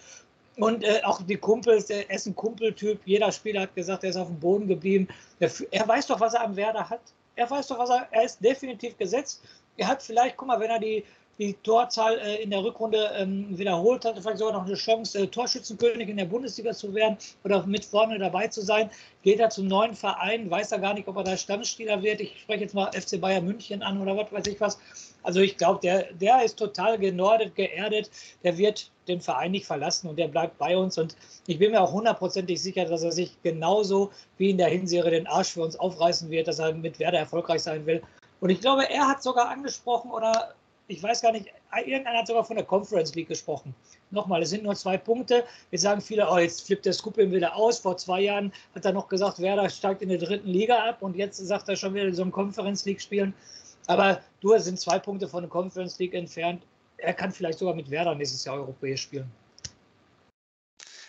und 0.57 0.83
äh, 0.83 1.01
auch 1.03 1.21
die 1.21 1.37
Kumpels, 1.37 1.89
er 1.89 2.09
ist 2.09 2.27
ein 2.27 2.35
Kumpeltyp. 2.35 2.99
Jeder 3.05 3.31
Spieler 3.31 3.61
hat 3.61 3.75
gesagt, 3.75 4.03
er 4.03 4.11
ist 4.11 4.17
auf 4.17 4.27
dem 4.27 4.39
Boden 4.39 4.67
geblieben. 4.67 5.07
Er, 5.39 5.51
er 5.71 5.87
weiß 5.87 6.07
doch, 6.07 6.19
was 6.19 6.33
er 6.33 6.43
am 6.43 6.55
Werder 6.55 6.89
hat. 6.89 7.01
Er 7.35 7.49
weiß 7.49 7.67
doch, 7.67 7.79
was 7.79 7.89
er, 7.89 8.07
er 8.11 8.23
ist 8.23 8.43
definitiv 8.43 8.97
gesetzt. 8.97 9.41
Er 9.77 9.87
hat 9.87 10.03
vielleicht, 10.03 10.37
guck 10.37 10.47
mal, 10.47 10.59
wenn 10.59 10.69
er 10.69 10.79
die, 10.79 11.03
die 11.39 11.53
Torzahl 11.63 12.19
äh, 12.19 12.43
in 12.43 12.51
der 12.51 12.63
Rückrunde 12.63 13.11
ähm, 13.15 13.57
wiederholt 13.57 14.05
hat, 14.05 14.19
vielleicht 14.19 14.37
sogar 14.37 14.53
noch 14.53 14.65
eine 14.65 14.75
Chance, 14.75 15.17
äh, 15.17 15.27
Torschützenkönig 15.27 16.07
in 16.07 16.17
der 16.17 16.25
Bundesliga 16.25 16.73
zu 16.73 16.93
werden 16.93 17.17
oder 17.43 17.65
mit 17.65 17.83
vorne 17.83 18.19
dabei 18.19 18.47
zu 18.47 18.61
sein. 18.61 18.91
Geht 19.23 19.39
er 19.39 19.49
zum 19.49 19.67
neuen 19.67 19.95
Verein, 19.95 20.51
weiß 20.51 20.71
er 20.73 20.79
gar 20.79 20.93
nicht, 20.93 21.07
ob 21.07 21.17
er 21.17 21.23
da 21.23 21.35
Stammspieler 21.35 22.03
wird. 22.03 22.21
Ich 22.21 22.41
spreche 22.41 22.61
jetzt 22.61 22.75
mal 22.75 22.91
FC 22.93 23.19
Bayern 23.19 23.45
München 23.45 23.81
an 23.81 23.99
oder 23.99 24.15
was 24.15 24.31
weiß 24.31 24.45
ich 24.47 24.61
was. 24.61 24.77
Also 25.23 25.39
ich 25.39 25.57
glaube, 25.57 25.79
der, 25.81 26.13
der 26.13 26.43
ist 26.43 26.57
total 26.57 26.97
genordet, 26.97 27.55
geerdet. 27.55 28.11
Der 28.43 28.57
wird 28.57 28.91
den 29.07 29.21
Verein 29.21 29.51
nicht 29.51 29.65
verlassen 29.65 30.09
und 30.09 30.17
der 30.17 30.27
bleibt 30.27 30.57
bei 30.57 30.77
uns. 30.77 30.97
Und 30.97 31.15
ich 31.47 31.59
bin 31.59 31.71
mir 31.71 31.81
auch 31.81 31.91
hundertprozentig 31.91 32.61
sicher, 32.61 32.85
dass 32.85 33.03
er 33.03 33.11
sich 33.11 33.41
genauso 33.41 34.11
wie 34.37 34.51
in 34.51 34.57
der 34.57 34.67
Hinserie 34.67 35.11
den 35.11 35.27
Arsch 35.27 35.53
für 35.53 35.63
uns 35.63 35.75
aufreißen 35.77 36.29
wird, 36.29 36.47
dass 36.47 36.59
er 36.59 36.73
mit 36.73 36.99
Werder 36.99 37.19
erfolgreich 37.19 37.63
sein 37.63 37.85
will. 37.85 38.01
Und 38.39 38.49
ich 38.49 38.61
glaube, 38.61 38.89
er 38.89 39.07
hat 39.07 39.23
sogar 39.23 39.49
angesprochen 39.49 40.11
oder 40.11 40.53
ich 40.87 41.01
weiß 41.01 41.21
gar 41.21 41.31
nicht, 41.31 41.47
irgendeiner 41.85 42.19
hat 42.19 42.27
sogar 42.27 42.43
von 42.43 42.57
der 42.57 42.65
Conference 42.65 43.15
League 43.15 43.29
gesprochen. 43.29 43.73
Nochmal, 44.11 44.41
es 44.41 44.49
sind 44.49 44.63
nur 44.63 44.75
zwei 44.75 44.97
Punkte. 44.97 45.45
Jetzt 45.71 45.81
sagen 45.81 46.01
viele, 46.01 46.29
oh, 46.29 46.37
jetzt 46.37 46.65
flippt 46.65 46.85
der 46.85 46.93
Skupin 46.93 47.31
wieder 47.31 47.55
aus. 47.55 47.79
Vor 47.79 47.95
zwei 47.97 48.21
Jahren 48.21 48.51
hat 48.75 48.85
er 48.85 48.91
noch 48.91 49.07
gesagt, 49.07 49.39
Werder 49.39 49.69
steigt 49.69 50.01
in 50.01 50.09
der 50.09 50.17
dritten 50.17 50.47
Liga 50.47 50.77
ab 50.89 50.97
und 51.01 51.15
jetzt 51.15 51.37
sagt 51.37 51.69
er 51.69 51.77
schon 51.77 51.93
wieder, 51.93 52.13
so 52.13 52.23
ein 52.23 52.31
Conference 52.31 52.85
League 52.85 53.01
spielen. 53.01 53.33
Aber 53.87 54.21
du 54.39 54.57
sind 54.57 54.79
zwei 54.79 54.99
Punkte 54.99 55.27
von 55.27 55.43
der 55.43 55.49
Conference 55.49 55.99
League 55.99 56.13
entfernt 56.13 56.63
er 57.03 57.13
kann 57.13 57.31
vielleicht 57.31 57.59
sogar 57.59 57.75
mit 57.75 57.89
Werder 57.89 58.15
nächstes 58.15 58.45
Jahr 58.45 58.55
europäisch 58.55 59.01
spielen. 59.01 59.29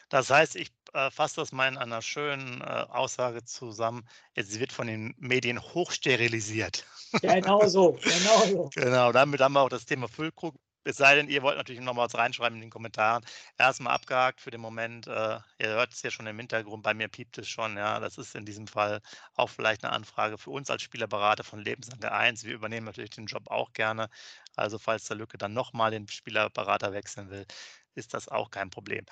Das 0.08 0.30
heißt, 0.30 0.56
ich 0.56 0.70
äh, 0.92 1.10
fasse 1.10 1.36
das 1.36 1.52
mal 1.52 1.68
in 1.68 1.76
einer 1.76 2.02
schönen 2.02 2.60
äh, 2.60 2.64
Aussage 2.64 3.44
zusammen. 3.44 4.06
Es 4.34 4.58
wird 4.58 4.72
von 4.72 4.86
den 4.86 5.14
Medien 5.18 5.60
hochsterilisiert. 5.60 6.84
Genau 7.22 7.66
so, 7.66 7.92
genau 8.02 8.46
so. 8.46 8.70
genau, 8.74 9.12
damit 9.12 9.40
haben 9.40 9.54
wir 9.54 9.62
auch 9.62 9.68
das 9.68 9.86
Thema 9.86 10.08
Füllkrug 10.08 10.54
es 10.84 10.96
sei 10.96 11.14
denn, 11.16 11.28
ihr 11.28 11.42
wollt 11.42 11.56
natürlich 11.56 11.80
noch 11.80 11.94
mal 11.94 12.04
was 12.04 12.14
reinschreiben 12.14 12.56
in 12.56 12.62
den 12.62 12.70
Kommentaren. 12.70 13.24
Erstmal 13.58 13.94
abgehakt 13.94 14.40
für 14.40 14.50
den 14.50 14.60
Moment. 14.60 15.06
Äh, 15.06 15.38
ihr 15.58 15.68
hört 15.68 15.92
es 15.92 16.02
ja 16.02 16.10
schon 16.10 16.26
im 16.26 16.38
Hintergrund, 16.38 16.82
bei 16.82 16.94
mir 16.94 17.08
piept 17.08 17.38
es 17.38 17.48
schon. 17.48 17.76
Ja, 17.76 18.00
das 18.00 18.18
ist 18.18 18.34
in 18.34 18.44
diesem 18.44 18.66
Fall 18.66 19.00
auch 19.34 19.50
vielleicht 19.50 19.84
eine 19.84 19.92
Anfrage 19.92 20.38
für 20.38 20.50
uns 20.50 20.70
als 20.70 20.82
Spielerberater 20.82 21.44
von 21.44 21.60
Lebenslange 21.60 22.12
1. 22.12 22.44
Wir 22.44 22.54
übernehmen 22.54 22.86
natürlich 22.86 23.10
den 23.10 23.26
Job 23.26 23.50
auch 23.50 23.72
gerne. 23.72 24.08
Also 24.56 24.78
falls 24.78 25.04
der 25.04 25.16
Lücke 25.16 25.38
dann 25.38 25.54
nochmal 25.54 25.90
den 25.90 26.08
Spielerberater 26.08 26.92
wechseln 26.92 27.30
will, 27.30 27.46
ist 27.94 28.14
das 28.14 28.28
auch 28.28 28.50
kein 28.50 28.70
Problem. 28.70 29.04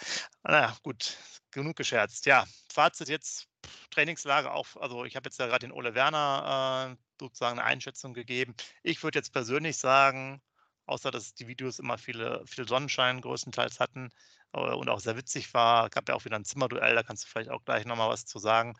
Na 0.42 0.76
gut, 0.82 1.16
genug 1.50 1.76
gescherzt. 1.76 2.26
Ja, 2.26 2.46
Fazit 2.72 3.08
jetzt, 3.08 3.48
Trainingslager 3.90 4.52
auch, 4.54 4.66
also 4.76 5.04
ich 5.04 5.16
habe 5.16 5.28
jetzt 5.28 5.38
ja 5.38 5.46
gerade 5.46 5.66
den 5.66 5.72
Ole 5.72 5.94
Werner 5.94 6.92
äh, 6.92 6.96
sozusagen 7.20 7.58
eine 7.58 7.66
Einschätzung 7.68 8.14
gegeben. 8.14 8.54
Ich 8.82 9.02
würde 9.02 9.18
jetzt 9.18 9.32
persönlich 9.32 9.76
sagen, 9.78 10.42
außer 10.92 11.10
dass 11.10 11.34
die 11.34 11.48
Videos 11.48 11.78
immer 11.78 11.98
viele, 11.98 12.44
viel 12.46 12.68
Sonnenschein 12.68 13.20
größtenteils 13.20 13.80
hatten 13.80 14.10
äh, 14.52 14.60
und 14.60 14.88
auch 14.88 15.00
sehr 15.00 15.16
witzig 15.16 15.54
war, 15.54 15.90
gab 15.90 16.08
ja 16.08 16.14
auch 16.14 16.24
wieder 16.24 16.36
ein 16.36 16.44
Zimmerduell, 16.44 16.94
da 16.94 17.02
kannst 17.02 17.24
du 17.24 17.28
vielleicht 17.28 17.50
auch 17.50 17.64
gleich 17.64 17.84
nochmal 17.86 18.10
was 18.10 18.26
zu 18.26 18.38
sagen. 18.38 18.74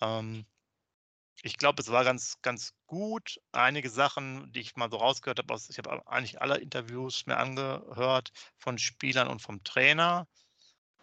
Ähm, 0.00 0.46
ich 1.42 1.56
glaube, 1.56 1.80
es 1.82 1.90
war 1.90 2.04
ganz, 2.04 2.40
ganz 2.42 2.72
gut. 2.86 3.40
Einige 3.52 3.90
Sachen, 3.90 4.52
die 4.52 4.60
ich 4.60 4.76
mal 4.76 4.90
so 4.90 4.96
rausgehört 4.96 5.38
habe, 5.38 5.54
ich 5.68 5.78
habe 5.78 6.06
eigentlich 6.08 6.40
alle 6.42 6.58
Interviews 6.58 7.26
mir 7.26 7.36
angehört 7.36 8.32
von 8.56 8.78
Spielern 8.78 9.28
und 9.28 9.40
vom 9.40 9.62
Trainer. 9.62 10.26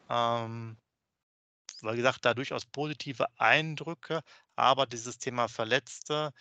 Ähm, 0.10 0.78
wie 1.82 1.96
gesagt, 1.96 2.26
da 2.26 2.34
durchaus 2.34 2.66
positive 2.66 3.28
Eindrücke, 3.38 4.22
aber 4.56 4.86
dieses 4.86 5.18
Thema 5.18 5.48
Verletzte, 5.48 6.32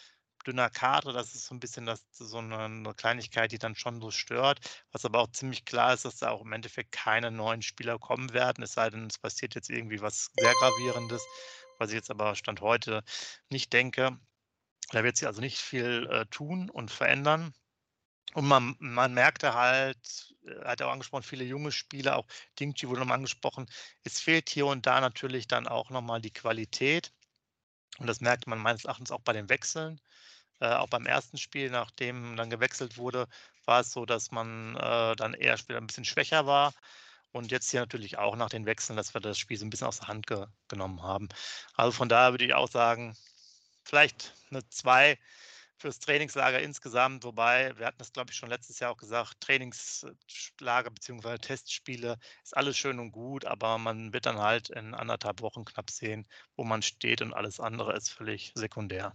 dünner 0.46 0.70
Kader, 0.70 1.12
das 1.12 1.34
ist 1.34 1.46
so 1.46 1.54
ein 1.54 1.60
bisschen 1.60 1.86
das, 1.86 2.04
so 2.12 2.38
eine, 2.38 2.58
eine, 2.58 2.94
Kleinigkeit, 2.94 3.52
die 3.52 3.58
dann 3.58 3.74
schon 3.74 4.00
so 4.00 4.10
stört. 4.10 4.60
Was 4.92 5.04
aber 5.04 5.20
auch 5.20 5.30
ziemlich 5.32 5.64
klar 5.64 5.94
ist, 5.94 6.04
dass 6.04 6.16
da 6.18 6.30
auch 6.30 6.42
im 6.42 6.52
Endeffekt 6.52 6.92
keine 6.92 7.30
neuen 7.30 7.62
Spieler 7.62 7.98
kommen 7.98 8.32
werden, 8.32 8.62
es 8.62 8.72
sei 8.74 8.90
denn, 8.90 9.06
es 9.06 9.18
passiert 9.18 9.54
jetzt 9.54 9.70
irgendwie 9.70 10.00
was 10.00 10.30
sehr 10.36 10.52
Gravierendes 10.54 11.22
was 11.78 11.90
ich 11.90 11.96
jetzt 11.96 12.10
aber 12.10 12.34
Stand 12.34 12.60
heute 12.60 13.02
nicht 13.50 13.72
denke. 13.72 14.18
Da 14.90 15.02
wird 15.04 15.16
sich 15.16 15.26
also 15.26 15.40
nicht 15.40 15.58
viel 15.58 16.08
äh, 16.10 16.26
tun 16.26 16.70
und 16.70 16.90
verändern. 16.90 17.54
Und 18.34 18.46
man, 18.46 18.76
man 18.78 19.14
merkte 19.14 19.54
halt, 19.54 20.34
er 20.44 20.72
hat 20.72 20.82
auch 20.82 20.92
angesprochen, 20.92 21.22
viele 21.22 21.44
junge 21.44 21.72
Spieler, 21.72 22.16
auch 22.16 22.26
Dingchi 22.58 22.88
wurde 22.88 23.00
nochmal 23.00 23.16
angesprochen, 23.16 23.66
es 24.02 24.20
fehlt 24.20 24.48
hier 24.50 24.66
und 24.66 24.86
da 24.86 25.00
natürlich 25.00 25.46
dann 25.46 25.68
auch 25.68 25.90
nochmal 25.90 26.20
die 26.20 26.32
Qualität. 26.32 27.12
Und 27.98 28.08
das 28.08 28.20
merkte 28.20 28.50
man 28.50 28.58
meines 28.58 28.84
Erachtens 28.84 29.12
auch 29.12 29.20
bei 29.20 29.32
den 29.32 29.48
Wechseln. 29.48 30.00
Äh, 30.61 30.75
auch 30.75 30.88
beim 30.88 31.06
ersten 31.06 31.38
Spiel, 31.38 31.70
nachdem 31.70 32.37
dann 32.37 32.50
gewechselt 32.50 32.96
wurde, 32.96 33.26
war 33.66 33.80
es 33.80 33.92
so, 33.92 34.06
dass 34.06 34.30
man 34.30 34.76
äh, 34.76 35.16
dann 35.16 35.34
eher 35.34 35.56
später 35.58 35.78
ein 35.80 35.87
bisschen 35.87 36.04
schwächer 36.04 36.46
war. 36.46 36.73
Und 37.32 37.50
jetzt 37.50 37.70
hier 37.70 37.80
natürlich 37.80 38.18
auch 38.18 38.37
nach 38.37 38.49
den 38.50 38.66
Wechseln, 38.66 38.96
dass 38.96 39.14
wir 39.14 39.20
das 39.20 39.38
Spiel 39.38 39.56
so 39.58 39.66
ein 39.66 39.70
bisschen 39.70 39.88
aus 39.88 39.99
der 39.99 40.08
Hand 40.08 40.26
ge 40.26 40.46
genommen 40.68 41.02
haben. 41.02 41.28
Also 41.75 41.92
von 41.92 42.08
daher 42.08 42.32
würde 42.32 42.44
ich 42.44 42.54
auch 42.54 42.68
sagen, 42.70 43.16
vielleicht 43.84 44.34
eine 44.50 44.68
2 44.68 45.18
fürs 45.78 45.99
Trainingslager 45.99 46.61
insgesamt, 46.61 47.25
wobei 47.25 47.76
wir 47.78 47.87
hatten 47.87 47.99
das, 47.99 48.12
glaube 48.12 48.30
ich, 48.30 48.37
schon 48.37 48.49
letztes 48.49 48.78
Jahr 48.80 48.92
auch 48.92 48.96
gesagt, 48.96 49.40
Trainingslager 49.40 50.90
bzw. 50.90 51.38
Testspiele 51.38 52.18
ist 52.42 52.56
alles 52.56 52.78
schön 52.78 53.00
und 53.00 53.12
gut, 53.12 53.44
aber 53.44 53.78
man 53.78 54.12
wird 54.12 54.26
dann 54.26 54.38
halt 54.38 54.70
in 54.70 54.94
anderthalb 54.94 55.40
Wochen 55.42 55.64
knapp 55.64 55.90
sehen, 55.90 56.26
wo 56.56 56.64
man 56.64 56.82
steht 56.82 57.20
und 57.23 57.34
alles 57.34 57.61
andere 57.61 57.94
ist 57.96 58.11
völlig 58.11 58.52
sekundär. 58.54 59.14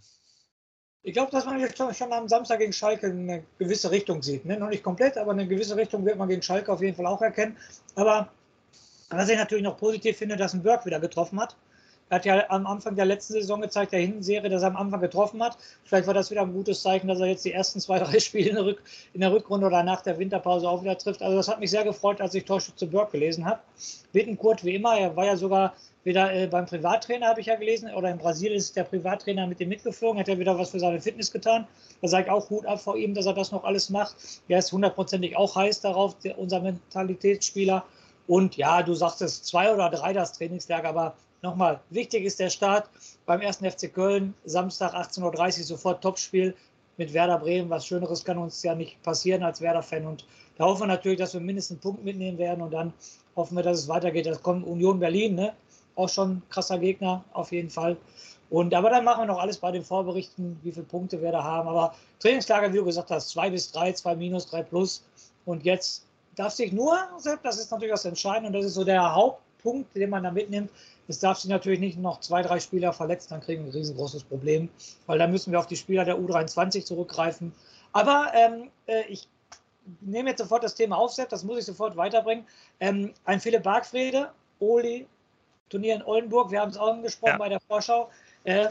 Ich 1.02 1.14
glaube, 1.14 1.32
dass 1.32 1.46
man 1.46 1.60
jetzt 1.60 1.78
schon 1.78 2.14
am 2.14 2.28
Samstag 2.28 2.60
gegen 2.60 2.74
Schalke 2.74 3.08
eine 3.08 3.44
gewisse 3.58 3.90
Richtung 3.90 4.22
sieht. 4.22 4.46
Ne? 4.46 4.58
Noch 4.58 4.70
nicht 4.70 4.84
komplett, 4.84 5.18
aber 5.18 5.32
eine 5.32 5.48
gewisse 5.48 5.76
Richtung 5.76 6.06
wird 6.06 6.18
man 6.18 6.28
gegen 6.28 6.42
Schalke 6.42 6.72
auf 6.72 6.82
jeden 6.82 6.96
Fall 6.96 7.06
auch 7.06 7.22
erkennen. 7.22 7.56
Aber 7.96 8.30
was 9.10 9.30
ich 9.30 9.38
natürlich 9.38 9.64
noch 9.64 9.78
positiv 9.78 10.18
finde, 10.18 10.36
dass 10.36 10.54
ein 10.54 10.62
Burg 10.62 10.86
wieder 10.86 11.00
getroffen 11.00 11.40
hat. 11.40 11.56
Er 12.10 12.16
hat 12.16 12.26
ja 12.26 12.50
am 12.50 12.66
Anfang 12.66 12.96
der 12.96 13.06
letzten 13.06 13.34
Saison 13.34 13.62
gezeigt, 13.62 13.92
der 13.92 14.00
Hinserie, 14.00 14.50
dass 14.50 14.64
er 14.64 14.70
am 14.70 14.78
Anfang 14.78 15.00
getroffen 15.00 15.44
hat. 15.44 15.58
Vielleicht 15.84 16.08
war 16.08 16.16
das 16.16 16.32
wieder 16.32 16.42
ein 16.42 16.54
gutes 16.54 16.82
Zeichen, 16.82 17.08
dass 17.08 17.20
er 17.20 17.28
jetzt 17.28 17.46
die 17.46 17.54
ersten 17.54 17.80
zwei, 17.80 18.00
drei 18.00 18.20
Spiele 18.20 18.50
in 18.50 18.56
der, 18.56 18.66
Rück 18.66 18.82
in 19.14 19.22
der 19.22 19.32
Rückrunde 19.32 19.68
oder 19.68 19.84
nach 19.84 20.02
der 20.02 20.18
Winterpause 20.18 20.68
auch 20.68 20.82
wieder 20.82 20.98
trifft. 20.98 21.22
Also 21.22 21.38
das 21.38 21.48
hat 21.48 21.60
mich 21.60 21.70
sehr 21.70 21.84
gefreut, 21.84 22.20
als 22.20 22.34
ich 22.34 22.46
Torschütze 22.46 22.88
Burg 22.88 23.12
gelesen 23.12 23.46
habe. 23.46 23.60
Wittenkurt 24.12 24.64
wie 24.66 24.76
immer, 24.76 24.98
er 24.98 25.16
war 25.16 25.26
ja 25.26 25.36
sogar 25.36 25.74
wieder 26.04 26.34
äh, 26.34 26.48
beim 26.48 26.66
Privattrainer, 26.66 27.28
habe 27.28 27.42
ich 27.42 27.48
ja 27.48 27.56
gelesen, 27.56 27.94
oder 27.94 28.10
in 28.10 28.18
Brasilien 28.18 28.58
ist 28.58 28.76
der 28.76 28.86
Privattrainer 28.86 29.46
mit 29.46 29.60
ihm 29.60 29.70
mitgeflogen, 29.70 30.20
hat 30.20 30.30
er 30.30 30.40
wieder 30.40 30.58
was 30.58 30.72
für 30.72 30.80
seine 30.80 31.00
Fitness 31.00 31.32
getan. 31.32 31.68
Da 32.02 32.08
sage 32.08 32.26
ich 32.26 32.32
auch 32.32 32.50
Hut 32.50 32.66
ab 32.66 32.82
vor 32.82 32.98
ihm, 32.98 33.14
dass 33.14 33.28
er 33.28 33.34
das 33.34 33.52
noch 33.52 33.64
alles 33.64 33.90
macht. 33.90 34.16
Er 34.48 34.60
ist 34.60 34.72
hundertprozentig 34.72 35.38
auch 35.38 35.56
heiß 35.56 35.82
darauf, 35.82 36.18
der, 36.20 36.40
unser 36.40 36.62
Mentalitätsspieler. 36.62 37.86
Und 38.28 38.58
ja, 38.58 38.82
du 38.82 38.94
sagst 38.96 39.22
es, 39.22 39.44
zwei 39.44 39.72
oder 39.74 39.90
drei 39.90 40.14
das 40.14 40.34
Trainingslager, 40.34 40.90
aber 40.90 41.16
nochmal, 41.42 41.80
wichtig 41.90 42.26
ist 42.26 42.40
der 42.40 42.50
Start 42.50 42.90
beim 43.26 43.42
ersten 43.42 43.70
FC 43.70 43.94
Köln, 43.94 44.34
Samstag 44.46 44.94
18.30 44.94 45.60
Uhr, 45.60 45.64
sofort 45.66 46.02
Topspiel 46.02 46.56
mit 46.98 47.14
Werder 47.14 47.40
Bremen. 47.40 47.70
Was 47.70 47.86
Schöneres 47.86 48.24
kann 48.24 48.38
uns 48.38 48.62
ja 48.64 48.76
nicht 48.76 49.02
passieren 49.04 49.44
als 49.44 49.62
Werder-Fan. 49.62 50.06
Und 50.06 50.26
da 50.58 50.66
hoffen 50.66 50.82
wir 50.82 50.88
natürlich, 50.88 51.20
dass 51.20 51.34
wir 51.34 51.42
mindestens 51.42 51.76
einen 51.76 51.82
Punkt 51.82 52.04
mitnehmen 52.04 52.38
werden 52.38 52.62
und 52.62 52.72
dann 52.72 52.94
hoffen 53.36 53.56
wir, 53.56 53.64
dass 53.64 53.80
es 53.80 53.88
weitergeht. 53.88 54.26
Das 54.26 54.42
kommt 54.42 54.68
Union 54.68 55.00
Berlin, 55.00 55.36
ne? 55.36 55.54
auch 55.96 56.10
schon 56.10 56.42
krasser 56.50 56.78
Gegner, 56.78 57.24
auf 57.34 57.52
jeden 57.52 57.70
Fall. 57.70 57.98
Und 58.50 58.74
aber 58.74 58.90
dann 58.90 59.04
machen 59.04 59.22
wir 59.22 59.28
noch 59.28 59.40
alles 59.40 59.58
bei 59.58 59.72
den 59.72 59.84
Vorberichten, 59.84 60.60
wie 60.64 60.72
viele 60.72 60.86
Punkte 60.86 61.22
wir 61.22 61.32
da 61.32 61.44
haben. 61.44 61.70
Aber 61.70 61.94
Trainingslager, 62.20 62.72
wie 62.74 62.78
du 62.78 62.86
gesagt 62.86 63.12
hast, 63.12 63.30
zwei 63.30 63.50
bis 63.50 63.72
drei, 63.72 63.92
zwei 63.92 64.16
minus, 64.16 64.48
drei 64.48 64.64
plus. 64.64 65.04
Und 65.46 65.64
jetzt 65.64 66.06
darf 66.36 66.54
sich 66.54 66.72
nur, 66.72 66.98
das 67.44 67.60
ist 67.60 67.72
natürlich 67.72 67.92
das 67.92 68.06
Entscheidende 68.06 68.48
und 68.48 68.54
das 68.54 68.66
ist 68.66 68.74
so 68.74 68.84
der 68.84 69.14
Hauptpunkt, 69.14 69.96
den 69.96 70.10
man 70.10 70.24
da 70.24 70.32
mitnimmt. 70.32 70.72
Es 71.10 71.20
darf 71.20 71.40
sich 71.40 71.50
natürlich 71.50 71.80
nicht 71.80 71.98
noch 71.98 72.20
zwei, 72.20 72.44
drei 72.44 72.60
Spieler 72.60 72.94
verletzen, 72.94 73.30
dann 73.32 73.42
kriegen 73.42 73.64
wir 73.64 73.72
ein 73.72 73.76
riesengroßes 73.76 74.24
Problem, 74.24 74.70
weil 75.08 75.18
dann 75.18 75.32
müssen 75.32 75.52
wir 75.52 75.60
auf 75.60 75.66
die 75.66 75.76
Spieler 75.76 76.06
der 76.06 76.20
U23 76.20 76.86
zurückgreifen. 76.86 77.52
Aber 77.94 78.32
ähm, 78.36 78.70
äh, 78.86 79.02
ich 79.10 79.28
nehme 80.02 80.30
jetzt 80.30 80.40
sofort 80.40 80.64
das 80.64 80.76
Thema 80.76 80.98
auf, 80.98 81.16
das 81.16 81.44
muss 81.44 81.58
ich 81.58 81.66
sofort 81.66 81.98
weiterbringen. 81.98 82.46
Ähm, 82.80 83.14
ein 83.26 83.40
Philipp 83.40 83.64
Bargfrede, 83.64 84.32
Oli, 84.60 85.08
Turnier 85.70 85.96
in 85.96 86.04
Oldenburg. 86.04 86.52
Wir 86.52 86.62
haben 86.62 86.70
es 86.70 86.78
auch 86.78 86.94
angesprochen 86.94 87.34
ja. 87.34 87.38
bei 87.38 87.50
der 87.50 87.60
Vorschau. 87.60 88.12
Äh, 88.44 88.70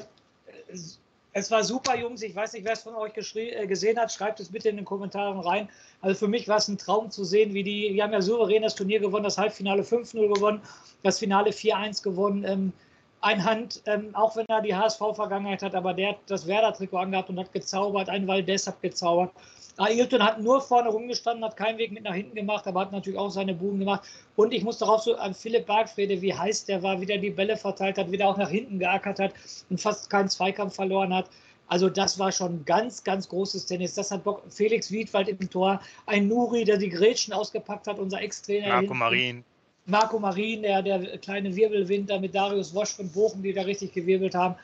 es 1.39 1.51
war 1.51 1.65
super, 1.65 1.97
Jungs. 1.97 2.23
Ich 2.23 2.35
weiß 2.35 2.53
nicht, 2.53 2.65
wer 2.65 2.73
es 2.73 2.83
von 2.83 2.95
euch 2.95 3.13
äh, 3.17 3.67
gesehen 3.67 3.99
hat. 3.99 4.13
Schreibt 4.13 4.41
es 4.41 4.51
bitte 4.51 4.69
in 4.69 4.77
den 4.77 4.85
Kommentaren 4.85 5.39
rein. 5.41 5.69
Also 6.01 6.19
für 6.19 6.29
mich 6.29 6.49
war 6.49 6.59
es 6.59 6.69
ein 6.69 6.79
Traum 6.79 7.11
zu 7.11 7.25
sehen, 7.25 7.55
wie 7.55 7.63
die, 7.63 7.93
die 7.93 8.03
haben 8.03 8.13
ja 8.13 8.21
souverän 8.21 8.63
das 8.63 8.75
Turnier 8.75 9.01
gewonnen, 9.01 9.25
das 9.25 9.39
Halbfinale 9.39 9.83
5-0 9.83 10.35
gewonnen, 10.35 10.61
das 11.03 11.19
Finale 11.19 11.51
4-1 11.51 12.03
gewonnen. 12.03 12.45
Ähm, 12.45 12.73
ein 13.21 13.45
Hand, 13.45 13.83
ähm, 13.87 14.11
auch 14.15 14.37
wenn 14.37 14.47
er 14.49 14.63
die 14.63 14.75
HSV-Vergangenheit 14.75 15.63
hat, 15.63 15.75
aber 15.75 15.95
der 15.95 16.11
hat 16.11 16.19
das 16.27 16.47
Werder-Trikot 16.47 16.97
angehabt 16.99 17.29
und 17.31 17.39
hat 17.39 17.53
gezaubert. 17.53 18.09
Ein 18.09 18.27
Valdez 18.27 18.67
hat 18.67 18.81
gezaubert. 18.81 19.33
Ailton 19.77 20.23
hat 20.23 20.41
nur 20.41 20.61
vorne 20.61 20.89
rumgestanden, 20.89 21.45
hat 21.45 21.57
keinen 21.57 21.79
Weg 21.79 21.93
mit 21.93 22.03
nach 22.03 22.15
hinten 22.15 22.35
gemacht, 22.35 22.67
aber 22.67 22.81
hat 22.81 22.93
natürlich 22.93 23.19
auch 23.19 23.31
seine 23.31 23.55
Buben 23.55 23.79
gemacht. 23.79 24.03
Und 24.35 24.53
ich 24.53 24.65
muss 24.65 24.79
darauf 24.79 25.03
so 25.03 25.17
an 25.17 25.35
Philipp 25.35 25.67
Bergfrede, 25.67 26.21
wie 26.21 26.35
heiß 26.35 26.65
der 26.65 26.83
war, 26.83 27.01
wieder 27.01 27.17
die 27.17 27.31
Bälle 27.31 27.57
verteilt 27.57 27.97
hat, 27.97 28.11
wieder 28.11 28.29
auch 28.29 28.37
nach 28.37 28.51
hinten 28.51 28.79
geackert 28.79 29.21
hat 29.21 29.35
und 29.71 29.81
fast 29.81 30.11
keinen 30.11 30.29
Zweikampf 30.29 30.75
verloren 30.75 31.15
hat. 31.15 31.31
Also 31.69 31.89
das 31.89 32.19
war 32.19 32.33
schon 32.33 32.65
ganz, 32.65 33.05
ganz 33.05 33.29
großes 33.29 33.67
Tennis. 33.67 33.95
Das 33.95 34.11
hat 34.11 34.25
Bock. 34.25 34.43
Felix 34.49 34.91
Wiedwald 34.91 35.29
im 35.29 35.51
Tor, 35.51 35.81
ein 36.07 36.27
Nuri, 36.27 36.65
der 36.65 36.79
die 36.79 36.89
Grätschen 36.89 37.33
ausgepackt 37.33 37.87
hat, 37.87 37.99
unser 37.99 38.21
Ex-Trainer. 38.21 38.69
Marco 38.69 38.95
Marin. 38.95 39.45
Marco 39.89 40.19
Marin, 40.19 40.63
der, 40.63 40.83
der 40.83 41.17
kleine 41.19 41.55
Wirbelwinter 41.57 42.21
mit 42.21 42.35
Darius 42.35 42.75
Wosch 42.75 42.91
von 42.91 43.09
Bochum, 43.09 43.43
die 43.43 43.55
da 43.55 43.63
richtig 43.63 43.95
gewirbelt 43.95 44.35
haben. 44.35 44.55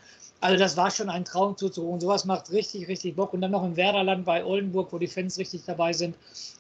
Also 0.41 0.59
das 0.59 0.77
war 0.77 0.91
schon 0.91 1.09
ein 1.09 1.25
Traum 1.25 1.57
zuzuholen. 1.57 1.99
Sowas 1.99 2.27
macht 2.27 2.53
richtig, 2.53 2.87
richtig 2.89 3.17
Bock. 3.17 3.33
Und 3.33 3.41
dann 3.41 3.53
noch 3.53 3.65
im 3.65 3.75
Werderland 3.75 4.27
bei 4.27 4.45
Oldenburg, 4.45 4.93
wo 4.93 4.99
die 4.99 5.07
Fans 5.07 5.39
richtig 5.39 5.63
dabei 5.65 5.95
sind. 5.95 6.15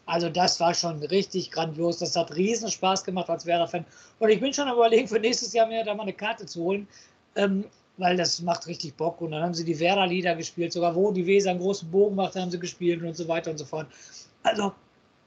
Also 0.07 0.31
das 0.31 0.59
war 0.61 0.73
schon 0.73 1.03
richtig 1.03 1.51
grandios. 1.51 1.99
Das 1.99 2.17
hat 2.17 2.35
riesen 2.35 2.71
Spaß 2.71 3.05
gemacht 3.05 3.29
als 3.29 3.45
Werder-Fan. 3.45 3.85
Und 4.21 4.31
ich 4.31 4.41
bin 4.41 4.55
schon 4.55 4.69
am 4.69 4.77
überlegen, 4.77 5.09
für 5.09 5.21
nächstes 5.21 5.53
Jahr 5.53 5.67
mir 5.67 5.85
da 5.85 5.95
mal 5.95 6.05
eine 6.05 6.15
Karte 6.15 6.47
zu 6.47 6.63
holen. 6.63 6.89
Ähm, 7.37 7.67
weil 7.99 8.17
das 8.17 8.41
macht 8.41 8.67
richtig 8.67 8.97
Bock. 8.97 9.21
Und 9.21 9.33
dann 9.33 9.43
haben 9.43 9.55
sie 9.55 9.65
die 9.67 9.79
Werder-Lieder 9.79 10.37
gespielt. 10.37 10.73
Sogar 10.73 10.95
wo 10.95 11.13
die 11.13 11.27
Weser 11.27 11.51
einen 11.51 11.61
großen 11.61 11.91
Bogen 11.91 12.17
machte, 12.17 12.41
haben 12.41 12.51
sie 12.51 12.59
gespielt 12.59 13.03
und 13.03 13.15
so 13.15 13.29
weiter 13.29 13.51
und 13.51 13.59
so 13.59 13.67
fort. 13.67 13.89
Also 14.43 14.73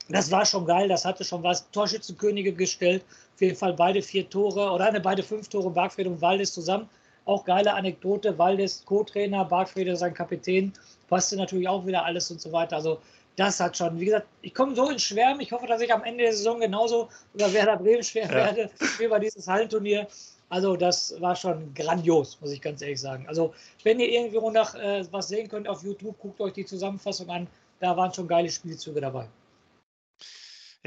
das 0.09 0.31
war 0.31 0.45
schon 0.45 0.65
geil, 0.65 0.87
das 0.87 1.05
hatte 1.05 1.23
schon 1.23 1.43
was. 1.43 1.69
Torschützenkönige 1.71 2.53
gestellt, 2.53 3.03
auf 3.35 3.41
jeden 3.41 3.55
Fall 3.55 3.73
beide 3.73 4.01
vier 4.01 4.29
Tore 4.29 4.71
oder 4.71 4.85
eine, 4.85 4.99
beide 4.99 5.23
fünf 5.23 5.47
Tore, 5.49 5.69
Bargfried 5.69 6.07
und 6.07 6.21
Waldes 6.21 6.53
zusammen. 6.53 6.89
Auch 7.25 7.43
geile 7.43 7.73
Anekdote, 7.73 8.37
Waldes 8.37 8.85
Co-Trainer, 8.85 9.43
Bargfriede 9.43 9.97
sein 9.97 10.13
Kapitän, 10.13 10.71
passte 11.09 11.35
natürlich 11.35 11.67
auch 11.67 11.85
wieder 11.85 12.05
alles 12.05 12.31
und 12.31 12.39
so 12.39 12.51
weiter. 12.53 12.77
Also 12.77 12.99
das 13.35 13.59
hat 13.59 13.77
schon, 13.77 13.99
wie 13.99 14.05
gesagt, 14.05 14.27
ich 14.41 14.53
komme 14.53 14.75
so 14.75 14.89
ins 14.89 15.03
Schwärmen. 15.03 15.41
Ich 15.41 15.51
hoffe, 15.51 15.67
dass 15.67 15.81
ich 15.81 15.93
am 15.93 16.03
Ende 16.03 16.23
der 16.23 16.33
Saison 16.33 16.59
genauso 16.59 17.09
über 17.33 17.51
Werder 17.53 17.77
Bremen 17.77 18.03
schwer 18.03 18.25
ja. 18.25 18.33
werde 18.33 18.69
wie 18.97 19.03
über 19.03 19.19
dieses 19.19 19.47
Hallenturnier. 19.47 20.07
Also 20.49 20.75
das 20.77 21.19
war 21.19 21.35
schon 21.35 21.73
grandios, 21.73 22.39
muss 22.39 22.51
ich 22.51 22.61
ganz 22.61 22.81
ehrlich 22.81 23.01
sagen. 23.01 23.25
Also 23.27 23.53
wenn 23.83 23.99
ihr 23.99 24.09
irgendwie 24.09 24.37
noch 24.37 24.73
äh, 24.75 25.05
was 25.11 25.27
sehen 25.27 25.49
könnt 25.49 25.67
auf 25.67 25.83
YouTube, 25.83 26.17
guckt 26.19 26.39
euch 26.39 26.53
die 26.53 26.65
Zusammenfassung 26.65 27.29
an. 27.29 27.47
Da 27.79 27.95
waren 27.95 28.11
schon 28.13 28.27
geile 28.27 28.49
Spielzüge 28.49 29.01
dabei. 29.01 29.27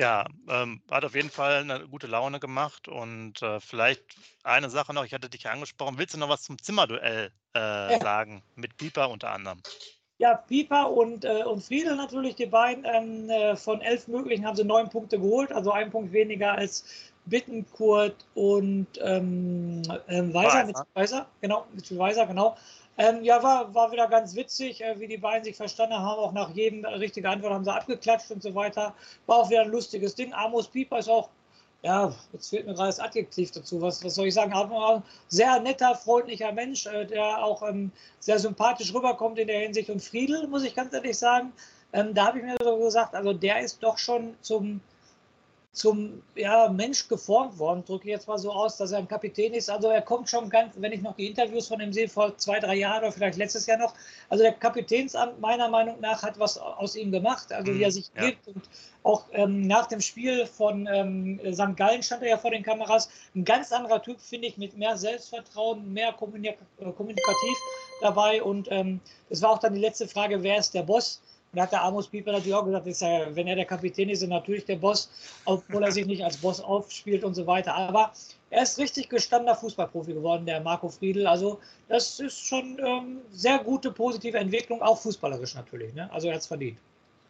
Ja, 0.01 0.25
ähm, 0.49 0.81
hat 0.91 1.05
auf 1.05 1.15
jeden 1.15 1.29
Fall 1.29 1.61
eine 1.61 1.87
gute 1.87 2.07
Laune 2.07 2.41
gemacht 2.41 2.89
und 2.89 3.43
äh, 3.43 3.61
vielleicht 3.61 4.03
eine 4.43 4.71
Sache 4.71 4.95
noch, 4.95 5.05
ich 5.05 5.13
hatte 5.13 5.29
dich 5.29 5.47
angesprochen. 5.47 5.99
Willst 5.99 6.15
du 6.15 6.19
noch 6.19 6.31
was 6.31 6.43
zum 6.43 6.57
Zimmerduell 6.59 7.31
äh, 7.55 7.93
ja. 7.93 8.01
sagen? 8.01 8.43
Mit 8.55 8.79
Pieper 8.79 9.11
unter 9.11 9.29
anderem. 9.31 9.61
Ja, 10.17 10.37
Pieper 10.37 10.91
und, 10.91 11.27
äh, 11.27 11.45
und 11.45 11.63
Friedel 11.63 11.97
natürlich, 11.97 12.35
die 12.35 12.47
beiden. 12.47 12.87
Ähm, 12.87 13.29
äh, 13.29 13.57
von 13.57 13.83
elf 13.83 14.09
möglichen 14.09 14.47
haben 14.47 14.57
sie 14.57 14.65
neun 14.65 14.89
Punkte 14.89 15.19
geholt, 15.19 15.53
also 15.53 15.71
ein 15.71 15.91
Punkt 15.91 16.15
weniger 16.15 16.53
als 16.53 17.13
Bittenkurt 17.27 18.25
und 18.35 18.87
ähm, 19.03 19.83
ähm, 20.09 20.33
Weiser, 20.33 20.65
mit 20.65 20.77
Weiser, 20.95 21.27
genau, 21.43 21.67
mit 21.75 21.99
Weiser, 21.99 22.27
genau. 22.27 22.57
Ähm, 23.01 23.25
ja, 23.25 23.43
war, 23.43 23.75
war 23.75 23.91
wieder 23.93 24.09
ganz 24.09 24.37
witzig, 24.37 24.83
äh, 24.85 25.01
wie 25.01 25.09
die 25.09 25.17
beiden 25.17 25.43
sich 25.43 25.57
verstanden 25.57 25.97
haben. 25.97 26.21
Auch 26.21 26.33
nach 26.33 26.51
jedem 26.51 26.85
richtigen 26.85 27.27
Antwort 27.27 27.55
haben 27.55 27.65
sie 27.65 27.73
abgeklatscht 27.73 28.31
und 28.31 28.43
so 28.43 28.55
weiter. 28.55 28.95
War 29.25 29.39
auch 29.39 29.49
wieder 29.49 29.63
ein 29.63 29.71
lustiges 29.71 30.15
Ding. 30.15 30.35
Amos 30.35 30.69
Pieper 30.69 30.99
ist 30.99 31.09
auch, 31.09 31.31
ja, 31.83 32.15
jetzt 32.35 32.51
fehlt 32.51 32.67
mir 32.67 32.75
gerade 32.75 32.89
das 32.89 33.01
Adjektiv 33.01 33.53
dazu. 33.53 33.81
Was, 33.81 34.05
was 34.05 34.17
soll 34.17 34.27
ich 34.27 34.35
sagen? 34.35 34.53
Ein 34.53 35.03
sehr 35.29 35.59
netter, 35.61 35.95
freundlicher 35.95 36.53
Mensch, 36.53 36.85
äh, 36.85 37.07
der 37.07 37.43
auch 37.43 37.67
ähm, 37.67 37.91
sehr 38.19 38.39
sympathisch 38.39 38.93
rüberkommt 38.93 39.39
in 39.39 39.47
der 39.47 39.61
Hinsicht. 39.61 39.89
Und 39.89 40.03
Friedel, 40.05 40.47
muss 40.47 40.63
ich 40.63 40.75
ganz 40.75 40.93
ehrlich 40.93 41.17
sagen, 41.17 41.55
ähm, 41.95 42.13
da 42.13 42.27
habe 42.27 42.41
ich 42.41 42.45
mir 42.45 42.57
so 42.63 42.77
gesagt, 42.77 43.15
also 43.15 43.33
der 43.33 43.61
ist 43.61 43.83
doch 43.83 43.97
schon 43.97 44.35
zum 44.43 44.83
zum 45.73 46.21
ja, 46.35 46.69
Mensch 46.69 47.07
geformt 47.07 47.57
worden, 47.59 47.85
drücke 47.85 48.09
ich 48.09 48.11
jetzt 48.11 48.27
mal 48.27 48.39
so 48.39 48.51
aus, 48.51 48.77
dass 48.77 48.91
er 48.91 48.99
ein 48.99 49.07
Kapitän 49.07 49.55
ist. 49.55 49.71
Also 49.71 49.89
er 49.89 50.03
kommt 50.03 50.29
schon 50.29 50.51
ganz, 50.51 50.75
wenn 50.77 50.91
ich 50.91 51.01
noch 51.01 51.15
die 51.15 51.29
Interviews 51.29 51.69
von 51.69 51.81
ihm 51.81 51.93
sehe, 51.93 52.09
vor 52.09 52.37
zwei, 52.39 52.59
drei 52.59 52.75
Jahren 52.75 53.05
oder 53.05 53.13
vielleicht 53.13 53.39
letztes 53.39 53.67
Jahr 53.67 53.79
noch. 53.79 53.95
Also 54.29 54.43
der 54.43 54.53
Kapitänsamt 54.53 55.41
meiner 55.41 55.69
Meinung 55.69 56.01
nach 56.01 56.25
hat 56.25 56.41
was 56.41 56.59
aus 56.59 56.97
ihm 56.97 57.13
gemacht, 57.13 57.53
also 57.53 57.73
wie 57.73 57.83
er 57.83 57.89
mhm, 57.89 57.93
sich 57.93 58.11
ja. 58.17 58.31
gibt. 58.31 58.49
Und 58.49 58.69
auch 59.05 59.27
ähm, 59.33 59.63
nach 59.63 59.87
dem 59.87 60.01
Spiel 60.01 60.45
von 60.45 60.89
ähm, 60.93 61.41
St. 61.53 61.77
Gallen 61.77 62.03
stand 62.03 62.25
er 62.25 62.31
ja 62.31 62.39
vor 62.39 62.51
den 62.51 62.65
Kameras. 62.65 63.09
Ein 63.37 63.45
ganz 63.45 63.71
anderer 63.71 64.03
Typ, 64.03 64.21
finde 64.21 64.49
ich, 64.49 64.59
mit 64.59 64.77
mehr 64.77 64.97
Selbstvertrauen, 64.97 65.93
mehr 65.93 66.09
äh, 66.09 66.13
kommunikativ 66.93 67.59
dabei. 68.01 68.43
Und 68.43 68.67
ähm, 68.73 69.01
es 69.29 69.41
war 69.41 69.51
auch 69.51 69.59
dann 69.59 69.75
die 69.75 69.81
letzte 69.81 70.09
Frage, 70.09 70.43
wer 70.43 70.59
ist 70.59 70.75
der 70.75 70.83
Boss? 70.83 71.21
Da 71.53 71.63
hat 71.63 71.73
der 71.73 71.83
Amos 71.83 72.07
Pieper 72.07 72.31
natürlich 72.31 72.55
auch 72.55 72.65
gesagt, 72.65 72.87
ist 72.87 73.03
ja, 73.03 73.35
wenn 73.35 73.49
er 73.49 73.57
der 73.57 73.65
Kapitän 73.65 74.09
ist, 74.09 74.19
ist 74.19 74.23
er 74.23 74.29
natürlich 74.29 74.65
der 74.67 74.77
Boss, 74.77 75.11
obwohl 75.45 75.83
er 75.83 75.91
sich 75.91 76.07
nicht 76.07 76.25
als 76.25 76.37
Boss 76.37 76.61
aufspielt 76.61 77.25
und 77.25 77.35
so 77.35 77.47
weiter. 77.47 77.75
Aber 77.75 78.13
er 78.51 78.63
ist 78.63 78.79
richtig 78.79 79.09
gestandener 79.09 79.57
Fußballprofi 79.57 80.15
geworden, 80.15 80.47
der 80.47 80.61
Marco 80.61 80.89
Friedl. 80.89 81.27
Also 81.27 81.61
das 81.89 82.21
ist 82.21 82.47
schon 82.47 82.79
ähm, 82.79 83.19
sehr 83.33 83.59
gute, 83.59 83.91
positive 83.91 84.39
Entwicklung, 84.39 84.81
auch 84.81 85.01
fußballerisch 85.01 85.57
natürlich. 85.57 85.93
Ne? 85.93 86.09
Also 86.13 86.29
er 86.29 86.35
hat 86.35 86.43
es 86.43 86.47
verdient. 86.47 86.79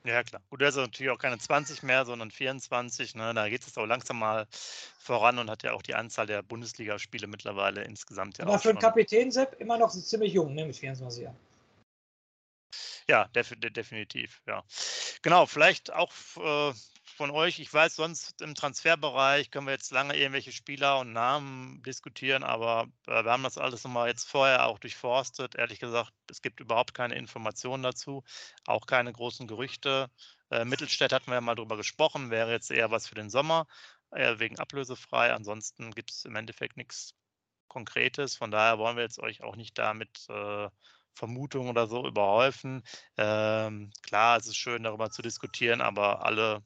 Ja, 0.05 0.23
klar. 0.23 0.41
Gut, 0.51 0.63
er 0.63 0.69
ist 0.69 0.77
natürlich 0.77 1.11
auch 1.11 1.19
keine 1.19 1.39
20 1.39 1.83
mehr, 1.83 2.05
sondern 2.05 2.31
24. 2.31 3.15
Ne? 3.15 3.33
Da 3.35 3.49
geht 3.49 3.67
es 3.67 3.77
auch 3.77 3.87
langsam 3.87 4.19
mal 4.19 4.47
voran 4.99 5.39
und 5.39 5.51
hat 5.51 5.63
ja 5.63 5.73
auch 5.73 5.83
die 5.83 5.95
Anzahl 5.95 6.27
der 6.27 6.43
Bundesligaspiele 6.43 7.27
mittlerweile 7.27 7.85
insgesamt 7.85 8.39
ja 8.39 8.47
Aber 8.47 8.59
für 8.59 8.71
einen 8.71 8.79
Kapitän, 8.79 9.31
Sepp, 9.31 9.61
immer 9.61 9.77
noch 9.79 9.91
ziemlich 9.91 10.33
jung, 10.33 10.55
ne, 10.55 10.67
mit 10.67 10.77
24 10.77 11.25
Jahren. 11.25 11.37
Ja, 13.09 13.29
def 13.29 13.53
definitiv, 13.59 14.43
ja. 14.47 14.65
Genau, 15.23 15.47
vielleicht 15.47 15.93
auch 15.93 16.13
äh, 16.37 16.73
von 17.17 17.31
euch, 17.31 17.59
ich 17.59 17.73
weiß, 17.73 17.97
sonst 17.97 18.41
im 18.41 18.55
Transferbereich 18.55 19.51
können 19.51 19.67
wir 19.67 19.73
jetzt 19.73 19.91
lange 19.91 20.17
irgendwelche 20.17 20.53
Spieler 20.53 21.01
und 21.01 21.13
Namen 21.13 21.83
diskutieren, 21.83 22.43
aber 22.45 22.87
äh, 23.07 23.25
wir 23.25 23.31
haben 23.31 23.43
das 23.43 23.59
alles 23.59 23.85
nochmal 23.85 24.09
jetzt 24.09 24.29
vorher 24.29 24.67
auch 24.67 24.79
durchforstet. 24.79 25.55
Ehrlich 25.55 25.81
gesagt, 25.81 26.13
es 26.31 26.41
gibt 26.43 26.61
überhaupt 26.61 26.95
keine 26.95 27.17
Informationen 27.17 27.83
dazu, 27.83 28.25
auch 28.67 28.87
keine 28.87 29.13
großen 29.13 29.47
Gerüchte. 29.47 30.11
Äh, 30.51 30.65
Mittelstädt 30.65 31.13
hatten 31.13 31.27
wir 31.27 31.35
ja 31.35 31.41
mal 31.41 31.55
drüber 31.55 31.77
gesprochen, 31.77 32.31
wäre 32.31 32.53
jetzt 32.53 32.71
eher 32.71 32.91
was 32.91 33.07
für 33.07 33.15
den 33.15 33.31
Sommer, 33.31 33.67
äh, 34.11 34.39
wegen 34.39 34.59
ablösefrei. 34.59 35.33
Ansonsten 35.33 35.91
gibt 35.93 36.11
es 36.13 36.25
im 36.25 36.37
Endeffekt 36.37 36.77
nichts 36.77 37.15
Konkretes. 37.69 38.37
Von 38.37 38.51
daher 38.51 38.79
wollen 38.79 38.97
wir 38.97 39.05
jetzt 39.05 39.21
euch 39.21 39.43
auch 39.43 39.57
nicht 39.57 39.79
damit 39.79 40.27
äh, 40.29 40.69
Vermutungen 41.15 41.69
oder 41.69 41.87
so 41.87 42.07
überhäufen. 42.07 42.83
Ähm, 43.17 43.91
klar, 44.03 44.39
es 44.39 44.47
ist 44.47 44.57
schön, 44.57 44.83
darüber 44.83 45.11
zu 45.11 45.23
diskutieren, 45.23 45.81
aber 45.81 46.25
alle 46.25 46.63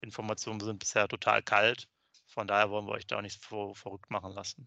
Informationen 0.00 0.60
sind 0.60 0.78
bisher 0.78 1.08
total 1.08 1.42
kalt. 1.42 1.88
Von 2.26 2.46
daher 2.46 2.70
wollen 2.70 2.86
wir 2.86 2.92
euch 2.92 3.06
da 3.06 3.18
auch 3.18 3.22
nicht 3.22 3.42
so 3.42 3.74
verrückt 3.74 4.10
machen 4.10 4.32
lassen. 4.32 4.66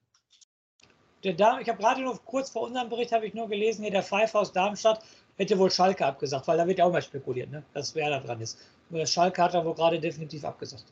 Der 1.24 1.34
Darm, 1.34 1.60
ich 1.60 1.68
habe 1.68 1.80
gerade 1.80 2.02
noch 2.04 2.24
kurz 2.26 2.52
vor 2.52 2.62
unserem 2.62 2.90
Bericht 2.90 3.12
ich 3.12 3.34
nur 3.34 3.50
gelesen, 3.50 3.82
hier 3.82 3.92
der 3.92 4.04
Pfeiffer 4.04 4.40
aus 4.40 4.54
Darmstadt 4.54 5.04
hätte 5.36 5.58
wohl 5.58 5.72
Schalke 5.72 6.06
abgesagt, 6.06 6.48
weil 6.48 6.58
da 6.58 6.68
wird 6.68 6.80
ja 6.80 6.86
auch 6.86 6.92
mal 6.92 7.02
spekuliert, 7.02 7.52
ne? 7.52 7.64
dass 7.74 7.96
wer 7.96 8.10
da 8.10 8.20
dran 8.20 8.42
ist. 8.42 8.60
Schalke 9.06 9.42
hat 9.44 9.54
er 9.54 9.66
wohl 9.66 9.74
gerade 9.74 10.00
definitiv 10.00 10.46
abgesagt. 10.46 10.86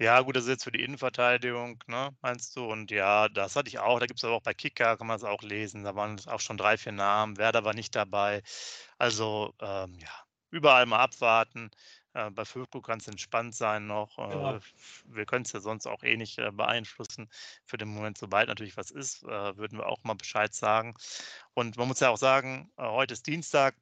Ja, 0.00 0.20
gut, 0.22 0.34
das 0.34 0.44
ist 0.44 0.48
jetzt 0.48 0.64
für 0.64 0.72
die 0.72 0.82
Innenverteidigung, 0.82 1.78
ne, 1.86 2.16
meinst 2.22 2.56
du? 2.56 2.64
Und 2.64 2.90
ja, 2.90 3.28
das 3.28 3.54
hatte 3.54 3.68
ich 3.68 3.78
auch. 3.80 4.00
Da 4.00 4.06
gibt 4.06 4.18
es 4.18 4.24
aber 4.24 4.34
auch 4.36 4.42
bei 4.42 4.54
Kicker, 4.54 4.96
kann 4.96 5.06
man 5.06 5.16
es 5.16 5.24
auch 5.24 5.42
lesen. 5.42 5.84
Da 5.84 5.94
waren 5.94 6.18
auch 6.26 6.40
schon 6.40 6.56
drei, 6.56 6.78
vier 6.78 6.92
Namen. 6.92 7.36
Werder 7.36 7.64
war 7.64 7.74
nicht 7.74 7.94
dabei. 7.94 8.42
Also, 8.96 9.54
ähm, 9.60 9.94
ja, 10.00 10.08
überall 10.50 10.86
mal 10.86 11.00
abwarten. 11.00 11.70
Äh, 12.14 12.30
bei 12.30 12.46
Füllkrug 12.46 12.86
kann 12.86 12.98
es 12.98 13.08
entspannt 13.08 13.54
sein 13.54 13.86
noch. 13.86 14.16
Äh, 14.18 14.22
ja. 14.32 14.60
Wir 15.04 15.26
können 15.26 15.44
es 15.44 15.52
ja 15.52 15.60
sonst 15.60 15.86
auch 15.86 16.02
eh 16.02 16.16
nicht 16.16 16.38
äh, 16.38 16.50
beeinflussen. 16.50 17.28
Für 17.66 17.76
den 17.76 17.88
Moment, 17.88 18.16
sobald 18.16 18.48
natürlich 18.48 18.78
was 18.78 18.90
ist, 18.90 19.22
äh, 19.24 19.56
würden 19.58 19.78
wir 19.78 19.86
auch 19.86 20.02
mal 20.02 20.14
Bescheid 20.14 20.54
sagen. 20.54 20.94
Und 21.54 21.76
man 21.76 21.88
muss 21.88 22.00
ja 22.00 22.08
auch 22.08 22.16
sagen, 22.16 22.72
äh, 22.78 22.84
heute 22.88 23.12
ist 23.14 23.26
Dienstag. 23.26 23.76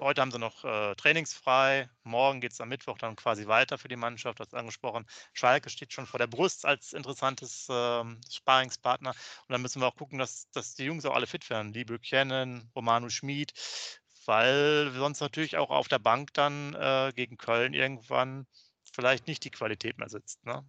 Heute 0.00 0.20
haben 0.20 0.32
sie 0.32 0.38
noch 0.38 0.64
äh, 0.64 0.94
trainingsfrei. 0.96 1.88
Morgen 2.02 2.40
geht 2.40 2.52
es 2.52 2.60
am 2.60 2.68
Mittwoch 2.68 2.98
dann 2.98 3.16
quasi 3.16 3.46
weiter 3.46 3.78
für 3.78 3.88
die 3.88 3.96
Mannschaft. 3.96 4.40
Das 4.40 4.52
angesprochen. 4.52 5.06
Schalke 5.32 5.70
steht 5.70 5.92
schon 5.92 6.06
vor 6.06 6.18
der 6.18 6.26
Brust 6.26 6.66
als 6.66 6.92
interessantes 6.92 7.68
äh, 7.68 8.04
Sparingspartner. 8.30 9.10
Und 9.10 9.52
dann 9.52 9.62
müssen 9.62 9.80
wir 9.80 9.86
auch 9.86 9.96
gucken, 9.96 10.18
dass, 10.18 10.50
dass 10.50 10.74
die 10.74 10.84
Jungs 10.84 11.04
auch 11.04 11.14
alle 11.14 11.26
fit 11.26 11.48
werden. 11.48 11.72
Liebe 11.72 11.98
Kennen, 11.98 12.70
Romano 12.74 13.08
Schmid, 13.08 13.52
weil 14.26 14.90
sonst 14.94 15.20
natürlich 15.20 15.56
auch 15.56 15.70
auf 15.70 15.88
der 15.88 16.00
Bank 16.00 16.34
dann 16.34 16.74
äh, 16.74 17.12
gegen 17.14 17.36
Köln 17.36 17.72
irgendwann 17.72 18.46
vielleicht 18.92 19.26
nicht 19.26 19.44
die 19.44 19.50
Qualität 19.50 19.98
mehr 19.98 20.08
sitzt. 20.08 20.44
Ne? 20.44 20.64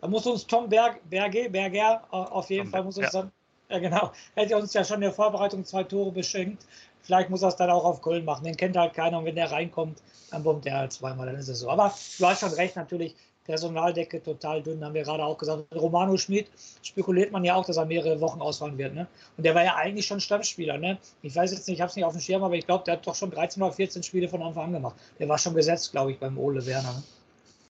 Da 0.00 0.08
muss 0.08 0.26
uns 0.26 0.46
Tom 0.46 0.68
Berg, 0.68 1.00
Berge, 1.08 1.48
Berger 1.48 2.02
auf 2.10 2.50
jeden 2.50 2.64
Tom 2.64 2.72
Fall 2.72 2.84
muss 2.84 2.98
uns 2.98 3.12
ja. 3.12 3.22
dann, 3.22 3.32
ja 3.68 3.78
genau, 3.78 4.12
hätte 4.34 4.56
uns 4.56 4.74
ja 4.74 4.84
schon 4.84 4.96
in 4.96 5.02
der 5.02 5.12
Vorbereitung 5.12 5.64
zwei 5.64 5.84
Tore 5.84 6.10
beschenkt. 6.10 6.66
Vielleicht 7.02 7.30
muss 7.30 7.42
er 7.42 7.48
es 7.48 7.56
dann 7.56 7.70
auch 7.70 7.84
auf 7.84 8.00
Köln 8.02 8.24
machen. 8.24 8.44
Den 8.44 8.56
kennt 8.56 8.76
halt 8.76 8.94
keiner 8.94 9.18
und 9.18 9.24
wenn 9.24 9.34
der 9.34 9.50
reinkommt, 9.50 9.98
dann 10.30 10.42
bombt 10.42 10.66
er 10.66 10.78
halt 10.78 10.92
zweimal, 10.92 11.26
dann 11.26 11.36
ist 11.36 11.48
es 11.48 11.60
so. 11.60 11.70
Aber 11.70 11.94
du 12.18 12.26
hast 12.26 12.40
schon 12.40 12.52
recht, 12.52 12.76
natürlich. 12.76 13.14
Personaldecke 13.44 14.22
total 14.22 14.62
dünn, 14.62 14.84
haben 14.84 14.94
wir 14.94 15.02
gerade 15.02 15.24
auch 15.24 15.36
gesagt. 15.36 15.64
Romano 15.74 16.16
Schmidt 16.16 16.48
spekuliert 16.82 17.32
man 17.32 17.44
ja 17.44 17.56
auch, 17.56 17.64
dass 17.64 17.76
er 17.76 17.86
mehrere 17.86 18.20
Wochen 18.20 18.40
ausfallen 18.40 18.78
wird. 18.78 18.94
Ne? 18.94 19.06
Und 19.36 19.44
der 19.44 19.54
war 19.54 19.64
ja 19.64 19.74
eigentlich 19.74 20.06
schon 20.06 20.20
Stammspieler. 20.20 20.78
Ne? 20.78 20.98
Ich 21.22 21.34
weiß 21.34 21.50
jetzt 21.50 21.66
nicht, 21.66 21.76
ich 21.76 21.80
habe 21.80 21.90
es 21.90 21.96
nicht 21.96 22.04
auf 22.04 22.12
dem 22.12 22.20
Schirm, 22.20 22.44
aber 22.44 22.54
ich 22.54 22.66
glaube, 22.66 22.84
der 22.84 22.94
hat 22.94 23.06
doch 23.06 23.16
schon 23.16 23.30
13 23.30 23.62
oder 23.62 23.72
14 23.72 24.02
Spiele 24.02 24.28
von 24.28 24.42
Anfang 24.42 24.66
an 24.66 24.72
gemacht. 24.74 24.96
Der 25.18 25.28
war 25.28 25.38
schon 25.38 25.54
gesetzt, 25.54 25.90
glaube 25.90 26.12
ich, 26.12 26.18
beim 26.18 26.38
Ole 26.38 26.64
Werner. 26.64 26.92
Ne? 26.92 27.02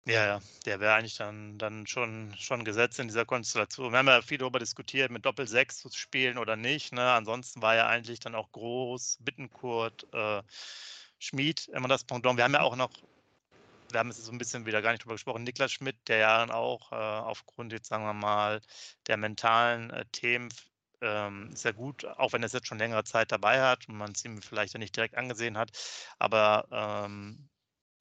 Ja, 0.05 0.27
ja, 0.27 0.41
der 0.67 0.81
wäre 0.81 0.95
eigentlich 0.95 1.17
dann, 1.17 1.59
dann 1.59 1.87
schon, 1.87 2.35
schon 2.37 2.65
gesetzt 2.65 2.99
in 2.99 3.07
dieser 3.07 3.25
Konstellation. 3.25 3.93
Wir 3.93 3.99
haben 3.99 4.09
ja 4.09 4.21
viel 4.21 4.39
darüber 4.39 4.59
diskutiert, 4.59 5.13
mit 5.13 5.25
Doppel-6 5.25 5.79
zu 5.79 5.91
spielen 5.93 6.39
oder 6.39 6.57
nicht. 6.57 6.93
Ne? 6.93 7.13
Ansonsten 7.13 7.63
war 7.63 7.77
ja 7.77 7.87
eigentlich 7.87 8.19
dann 8.19 8.35
auch 8.35 8.51
Groß, 8.51 9.19
Bittenkurt, 9.21 10.13
äh, 10.13 10.43
Schmid 11.21 11.69
immer 11.69 11.87
das 11.87 12.03
Pendant. 12.03 12.37
Wir 12.37 12.43
haben 12.43 12.55
ja 12.55 12.63
auch 12.63 12.75
noch, 12.75 12.91
wir 13.93 14.01
haben 14.01 14.09
jetzt 14.09 14.25
so 14.25 14.33
ein 14.33 14.39
bisschen 14.39 14.67
wieder 14.67 14.83
gar 14.83 14.91
nicht 14.91 15.05
drüber 15.05 15.15
gesprochen, 15.15 15.45
Niklas 15.45 15.71
Schmidt, 15.71 15.97
der 16.09 16.17
ja 16.19 16.39
dann 16.39 16.51
auch 16.51 16.91
äh, 16.91 16.97
aufgrund 16.97 17.73
jetzt, 17.73 17.89
sagen 17.89 18.05
wir 18.05 18.13
mal, 18.13 18.61
der 19.07 19.17
mentalen 19.17 19.91
äh, 19.91 20.05
Themen 20.11 20.49
ähm, 21.01 21.51
ist 21.53 21.77
gut, 21.77 22.05
auch 22.05 22.33
wenn 22.33 22.43
er 22.43 22.47
es 22.47 22.53
jetzt 22.53 22.67
schon 22.67 22.79
längere 22.79 23.05
Zeit 23.05 23.31
dabei 23.31 23.61
hat 23.63 23.89
und 23.89 23.97
man 23.97 24.13
es 24.13 24.25
ihm 24.25 24.43
vielleicht 24.43 24.75
ja 24.75 24.79
nicht 24.79 24.97
direkt 24.97 25.17
angesehen 25.17 25.57
hat. 25.59 25.71
Aber 26.19 26.67
ähm, 26.73 27.49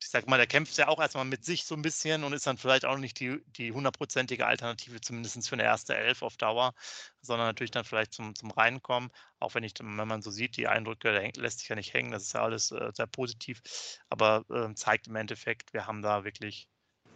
ich 0.01 0.09
sag 0.09 0.27
mal, 0.27 0.37
der 0.37 0.47
kämpft 0.47 0.77
ja 0.77 0.87
auch 0.87 0.99
erstmal 0.99 1.25
mit 1.25 1.45
sich 1.45 1.63
so 1.65 1.75
ein 1.75 1.83
bisschen 1.83 2.23
und 2.23 2.33
ist 2.33 2.47
dann 2.47 2.57
vielleicht 2.57 2.85
auch 2.85 2.97
nicht 2.97 3.19
die, 3.19 3.71
hundertprozentige 3.71 4.47
Alternative, 4.47 4.99
zumindest 4.99 5.47
für 5.47 5.53
eine 5.53 5.63
erste 5.63 5.95
Elf 5.95 6.23
auf 6.23 6.37
Dauer, 6.37 6.73
sondern 7.21 7.47
natürlich 7.47 7.71
dann 7.71 7.85
vielleicht 7.85 8.13
zum, 8.13 8.33
zum 8.33 8.49
Reinkommen. 8.51 9.11
Auch 9.39 9.53
wenn 9.53 9.63
ich, 9.63 9.73
wenn 9.79 10.07
man 10.07 10.21
so 10.23 10.31
sieht, 10.31 10.57
die 10.57 10.67
Eindrücke, 10.67 11.11
der 11.11 11.31
lässt 11.35 11.59
sich 11.59 11.69
ja 11.69 11.75
nicht 11.75 11.93
hängen, 11.93 12.11
das 12.11 12.23
ist 12.23 12.33
ja 12.33 12.41
alles 12.41 12.71
äh, 12.71 12.91
sehr 12.93 13.07
positiv, 13.07 13.61
aber 14.09 14.43
äh, 14.49 14.73
zeigt 14.73 15.07
im 15.07 15.15
Endeffekt, 15.15 15.73
wir 15.73 15.85
haben 15.85 16.01
da 16.01 16.23
wirklich 16.23 16.67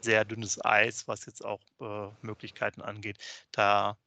sehr 0.01 0.23
dünnes 0.25 0.63
Eis, 0.63 1.07
was 1.07 1.25
jetzt 1.25 1.43
auch 1.43 1.61
äh, 1.81 2.11
Möglichkeiten 2.21 2.81
angeht. 2.81 3.17
Da 3.51 3.97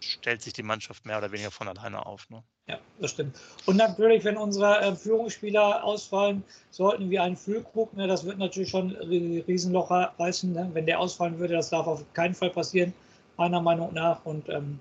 stellt 0.00 0.42
sich 0.42 0.52
die 0.52 0.62
Mannschaft 0.64 1.06
mehr 1.06 1.18
oder 1.18 1.32
weniger 1.32 1.52
von 1.52 1.68
alleine 1.68 2.04
auf. 2.06 2.28
Ne? 2.30 2.42
Ja, 2.68 2.78
das 3.00 3.12
stimmt. 3.12 3.34
Und 3.64 3.76
natürlich, 3.76 4.24
wenn 4.24 4.36
unsere 4.36 4.80
äh, 4.80 4.94
Führungsspieler 4.94 5.82
ausfallen, 5.82 6.44
sollten 6.70 7.08
wir 7.08 7.22
einen 7.22 7.36
Füllkrug, 7.36 7.96
ne, 7.96 8.06
das 8.06 8.26
wird 8.26 8.38
natürlich 8.38 8.68
schon 8.68 8.90
Riesenloch 8.90 9.90
reißen, 9.90 10.52
ne, 10.52 10.68
wenn 10.74 10.84
der 10.84 11.00
ausfallen 11.00 11.38
würde. 11.38 11.54
Das 11.54 11.70
darf 11.70 11.86
auf 11.86 12.04
keinen 12.12 12.34
Fall 12.34 12.50
passieren, 12.50 12.92
meiner 13.38 13.62
Meinung 13.62 13.94
nach. 13.94 14.22
Und 14.26 14.50
ähm, 14.50 14.78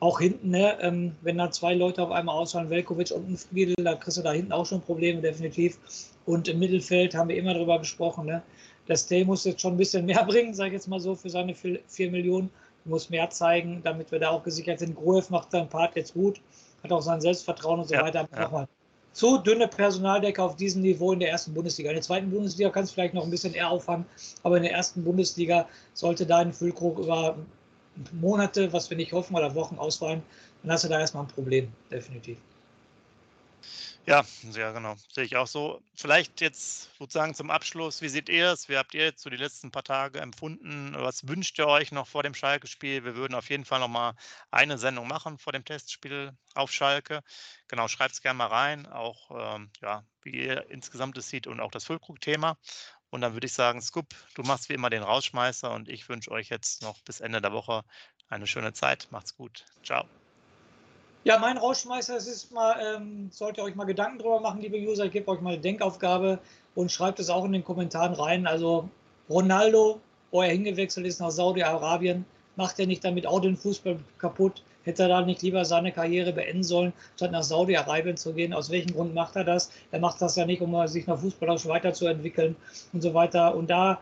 auch 0.00 0.18
hinten, 0.18 0.48
ne, 0.48 0.78
ähm, 0.80 1.14
wenn 1.20 1.36
da 1.36 1.50
zwei 1.50 1.74
Leute 1.74 2.02
auf 2.02 2.10
einmal 2.10 2.36
ausfallen, 2.36 2.70
Velkovic 2.70 3.10
und 3.10 3.38
Friedel, 3.38 3.84
da 3.84 3.94
kriegst 3.96 4.16
du 4.16 4.22
da 4.22 4.32
hinten 4.32 4.52
auch 4.52 4.64
schon 4.64 4.80
Probleme, 4.80 5.20
definitiv. 5.20 5.78
Und 6.24 6.48
im 6.48 6.58
Mittelfeld 6.58 7.14
haben 7.14 7.28
wir 7.28 7.36
immer 7.36 7.52
darüber 7.52 7.78
gesprochen, 7.78 8.24
ne, 8.24 8.42
der 8.88 8.96
Stay 8.96 9.24
muss 9.26 9.44
jetzt 9.44 9.60
schon 9.60 9.74
ein 9.74 9.78
bisschen 9.78 10.06
mehr 10.06 10.24
bringen, 10.26 10.54
sage 10.54 10.68
ich 10.68 10.74
jetzt 10.74 10.88
mal 10.88 11.00
so, 11.00 11.14
für 11.14 11.28
seine 11.28 11.54
4 11.54 12.10
Millionen. 12.10 12.48
Muss 12.86 13.10
mehr 13.10 13.28
zeigen, 13.30 13.80
damit 13.82 14.12
wir 14.12 14.20
da 14.20 14.30
auch 14.30 14.44
gesichert 14.44 14.78
sind. 14.78 14.94
Gruev 14.94 15.28
macht 15.28 15.50
seinen 15.50 15.68
Part 15.68 15.96
jetzt 15.96 16.14
gut 16.14 16.40
hat 16.86 16.92
auch 16.92 17.02
sein 17.02 17.20
Selbstvertrauen 17.20 17.80
und 17.80 17.88
so 17.88 17.94
ja, 17.94 18.02
weiter. 18.02 18.28
Ja. 18.32 18.42
Nochmal 18.42 18.68
zu 19.16 19.38
dünne 19.38 19.66
Personaldecke 19.66 20.42
auf 20.42 20.56
diesem 20.56 20.82
Niveau 20.82 21.10
in 21.12 21.20
der 21.20 21.30
ersten 21.30 21.54
Bundesliga. 21.54 21.88
In 21.88 21.96
der 21.96 22.02
zweiten 22.02 22.30
Bundesliga 22.30 22.68
kann 22.68 22.84
es 22.84 22.90
vielleicht 22.90 23.14
noch 23.14 23.24
ein 23.24 23.30
bisschen 23.30 23.54
eher 23.54 23.70
auffangen, 23.70 24.04
aber 24.42 24.58
in 24.58 24.62
der 24.62 24.72
ersten 24.72 25.02
Bundesliga 25.02 25.66
sollte 25.94 26.26
da 26.26 26.38
ein 26.38 26.52
Füllkrug 26.52 26.98
über 26.98 27.34
Monate, 28.12 28.70
was 28.74 28.90
wir 28.90 28.96
nicht 28.98 29.14
hoffen, 29.14 29.34
oder 29.34 29.54
Wochen 29.54 29.78
ausfallen, 29.78 30.22
dann 30.62 30.72
hast 30.72 30.84
du 30.84 30.88
da 30.88 31.00
erstmal 31.00 31.24
ein 31.24 31.28
Problem, 31.28 31.68
definitiv. 31.90 32.36
Ja, 34.06 34.24
ja, 34.52 34.70
genau. 34.70 34.94
Sehe 35.12 35.24
ich 35.24 35.36
auch 35.36 35.48
so. 35.48 35.82
Vielleicht 35.96 36.40
jetzt 36.40 36.96
sozusagen 36.96 37.34
zum 37.34 37.50
Abschluss, 37.50 38.02
wie 38.02 38.08
seht 38.08 38.28
ihr 38.28 38.52
es? 38.52 38.68
Wie 38.68 38.76
habt 38.76 38.94
ihr 38.94 39.02
jetzt 39.04 39.22
so 39.22 39.30
die 39.30 39.36
letzten 39.36 39.72
paar 39.72 39.82
Tage 39.82 40.20
empfunden? 40.20 40.94
Was 40.96 41.26
wünscht 41.26 41.58
ihr 41.58 41.66
euch 41.66 41.90
noch 41.90 42.06
vor 42.06 42.22
dem 42.22 42.32
Schalke-Spiel? 42.32 43.04
Wir 43.04 43.16
würden 43.16 43.34
auf 43.34 43.50
jeden 43.50 43.64
Fall 43.64 43.80
noch 43.80 43.88
mal 43.88 44.14
eine 44.52 44.78
Sendung 44.78 45.08
machen 45.08 45.38
vor 45.38 45.52
dem 45.52 45.64
Testspiel 45.64 46.32
auf 46.54 46.70
Schalke. 46.70 47.22
Genau, 47.66 47.88
schreibt 47.88 48.14
es 48.14 48.22
gerne 48.22 48.38
mal 48.38 48.46
rein, 48.46 48.86
auch 48.86 49.56
ähm, 49.56 49.70
ja, 49.82 50.04
wie 50.22 50.44
ihr 50.44 50.70
insgesamt 50.70 51.18
es 51.18 51.28
sieht 51.28 51.48
und 51.48 51.58
auch 51.58 51.72
das 51.72 51.84
Füllkrug-Thema. 51.84 52.58
Und 53.10 53.22
dann 53.22 53.32
würde 53.32 53.46
ich 53.46 53.54
sagen, 53.54 53.82
Scoop, 53.82 54.14
du 54.34 54.42
machst 54.42 54.68
wie 54.68 54.74
immer 54.74 54.90
den 54.90 55.02
Rausschmeißer 55.02 55.72
und 55.72 55.88
ich 55.88 56.08
wünsche 56.08 56.30
euch 56.30 56.48
jetzt 56.48 56.82
noch 56.82 57.00
bis 57.02 57.20
Ende 57.20 57.40
der 57.40 57.52
Woche 57.52 57.82
eine 58.28 58.46
schöne 58.46 58.72
Zeit. 58.72 59.08
Macht's 59.10 59.34
gut. 59.34 59.64
Ciao. 59.82 60.08
Ja, 61.26 61.40
mein 61.40 61.58
Rausschmeißer 61.58 62.18
ist 62.18 62.52
mal, 62.52 62.76
ähm, 62.80 63.30
solltet 63.32 63.58
ihr 63.58 63.64
euch 63.64 63.74
mal 63.74 63.82
Gedanken 63.82 64.20
drüber 64.20 64.38
machen, 64.38 64.60
liebe 64.60 64.78
User. 64.78 65.06
Ich 65.06 65.10
gebe 65.10 65.28
euch 65.28 65.40
mal 65.40 65.54
eine 65.54 65.60
Denkaufgabe 65.60 66.38
und 66.76 66.92
schreibt 66.92 67.18
es 67.18 67.30
auch 67.30 67.44
in 67.44 67.50
den 67.50 67.64
Kommentaren 67.64 68.14
rein. 68.14 68.46
Also 68.46 68.88
Ronaldo, 69.28 70.00
wo 70.30 70.42
er 70.42 70.52
hingewechselt 70.52 71.04
ist 71.04 71.18
nach 71.18 71.32
Saudi-Arabien, 71.32 72.24
macht 72.54 72.78
er 72.78 72.86
nicht 72.86 73.02
damit 73.02 73.26
auch 73.26 73.40
den 73.40 73.56
Fußball 73.56 73.98
kaputt? 74.18 74.62
Hätte 74.84 75.02
er 75.02 75.08
da 75.08 75.22
nicht 75.22 75.42
lieber 75.42 75.64
seine 75.64 75.90
Karriere 75.90 76.32
beenden 76.32 76.62
sollen, 76.62 76.92
statt 77.16 77.32
nach 77.32 77.42
Saudi-Arabien 77.42 78.16
zu 78.16 78.32
gehen? 78.32 78.54
Aus 78.54 78.70
welchem 78.70 78.94
Grund 78.94 79.12
macht 79.12 79.34
er 79.34 79.42
das? 79.42 79.72
Er 79.90 79.98
macht 79.98 80.22
das 80.22 80.36
ja 80.36 80.46
nicht, 80.46 80.62
um 80.62 80.86
sich 80.86 81.08
noch 81.08 81.18
fußballerisch 81.18 81.66
weiterzuentwickeln 81.66 82.54
und 82.92 83.00
so 83.00 83.14
weiter. 83.14 83.56
Und 83.56 83.68
da 83.68 83.98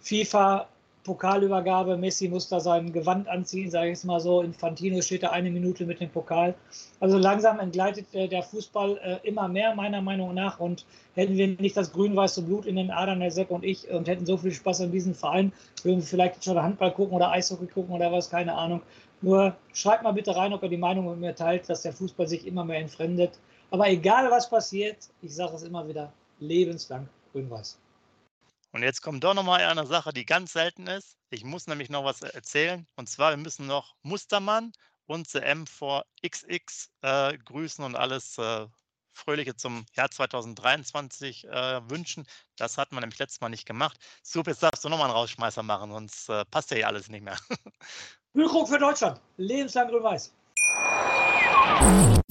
FIFA 0.00 0.68
Pokalübergabe. 1.04 1.96
Messi 1.96 2.28
muss 2.28 2.48
da 2.48 2.60
sein 2.60 2.92
Gewand 2.92 3.28
anziehen, 3.28 3.70
sage 3.70 3.88
ich 3.88 3.98
es 3.98 4.04
mal 4.04 4.20
so. 4.20 4.42
Infantino 4.42 5.00
steht 5.02 5.22
da 5.22 5.30
eine 5.30 5.50
Minute 5.50 5.84
mit 5.84 6.00
dem 6.00 6.10
Pokal. 6.10 6.54
Also 7.00 7.18
langsam 7.18 7.58
entgleitet 7.58 8.06
äh, 8.12 8.28
der 8.28 8.42
Fußball 8.42 8.98
äh, 8.98 9.28
immer 9.28 9.48
mehr, 9.48 9.74
meiner 9.74 10.00
Meinung 10.00 10.34
nach. 10.34 10.60
Und 10.60 10.86
hätten 11.14 11.36
wir 11.36 11.48
nicht 11.48 11.76
das 11.76 11.92
grün-weiße 11.92 12.42
Blut 12.42 12.66
in 12.66 12.76
den 12.76 12.90
Adern, 12.90 13.20
der 13.20 13.30
Sepp 13.30 13.50
und 13.50 13.64
ich, 13.64 13.90
und 13.90 14.06
hätten 14.06 14.26
so 14.26 14.36
viel 14.36 14.52
Spaß 14.52 14.82
an 14.82 14.92
diesem 14.92 15.14
Verein, 15.14 15.52
würden 15.82 15.98
wir 15.98 16.06
vielleicht 16.06 16.44
schon 16.44 16.62
Handball 16.62 16.92
gucken 16.92 17.14
oder 17.14 17.30
Eishockey 17.32 17.66
gucken 17.66 17.94
oder 17.94 18.12
was, 18.12 18.30
keine 18.30 18.54
Ahnung. 18.54 18.82
Nur 19.20 19.56
schreibt 19.72 20.02
mal 20.02 20.12
bitte 20.12 20.34
rein, 20.34 20.52
ob 20.52 20.62
ihr 20.62 20.68
die 20.68 20.76
Meinung 20.76 21.08
mit 21.10 21.18
mir 21.18 21.34
teilt, 21.34 21.68
dass 21.68 21.82
der 21.82 21.92
Fußball 21.92 22.26
sich 22.26 22.46
immer 22.46 22.64
mehr 22.64 22.78
entfremdet. 22.78 23.38
Aber 23.70 23.88
egal 23.88 24.30
was 24.30 24.50
passiert, 24.50 24.96
ich 25.22 25.34
sage 25.34 25.54
es 25.56 25.62
immer 25.62 25.86
wieder, 25.88 26.12
lebenslang 26.40 27.08
grün-weiß. 27.32 27.78
Und 28.72 28.82
jetzt 28.82 29.02
kommt 29.02 29.22
doch 29.22 29.34
nochmal 29.34 29.62
eine 29.62 29.86
Sache, 29.86 30.12
die 30.12 30.24
ganz 30.24 30.54
selten 30.54 30.86
ist. 30.86 31.18
Ich 31.30 31.44
muss 31.44 31.66
nämlich 31.66 31.90
noch 31.90 32.04
was 32.04 32.22
erzählen. 32.22 32.86
Und 32.96 33.08
zwar, 33.08 33.30
wir 33.30 33.36
müssen 33.36 33.66
noch 33.66 33.94
Mustermann 34.02 34.72
und 35.06 35.28
CM 35.28 35.66
vor 35.66 36.04
XX 36.26 36.90
äh, 37.02 37.36
grüßen 37.36 37.84
und 37.84 37.96
alles 37.96 38.38
äh, 38.38 38.66
Fröhliche 39.12 39.54
zum 39.56 39.84
Jahr 39.94 40.10
2023 40.10 41.44
äh, 41.48 41.90
wünschen. 41.90 42.26
Das 42.56 42.78
hat 42.78 42.92
man 42.92 43.02
nämlich 43.02 43.18
letztes 43.18 43.42
Mal 43.42 43.50
nicht 43.50 43.66
gemacht. 43.66 43.98
Super, 44.22 44.52
jetzt 44.52 44.62
darfst 44.62 44.84
du 44.84 44.88
nochmal 44.88 45.08
einen 45.08 45.16
Rausschmeißer 45.16 45.62
machen, 45.62 45.92
sonst 45.92 46.30
äh, 46.30 46.46
passt 46.46 46.70
ja 46.70 46.78
hier 46.78 46.86
alles 46.88 47.08
nicht 47.08 47.22
mehr. 47.22 47.36
Füllkrug 48.32 48.68
für 48.68 48.78
Deutschland. 48.78 49.20
Lebenslang 49.36 49.88
grün-weiß. 49.88 50.32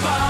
far. 0.00 0.29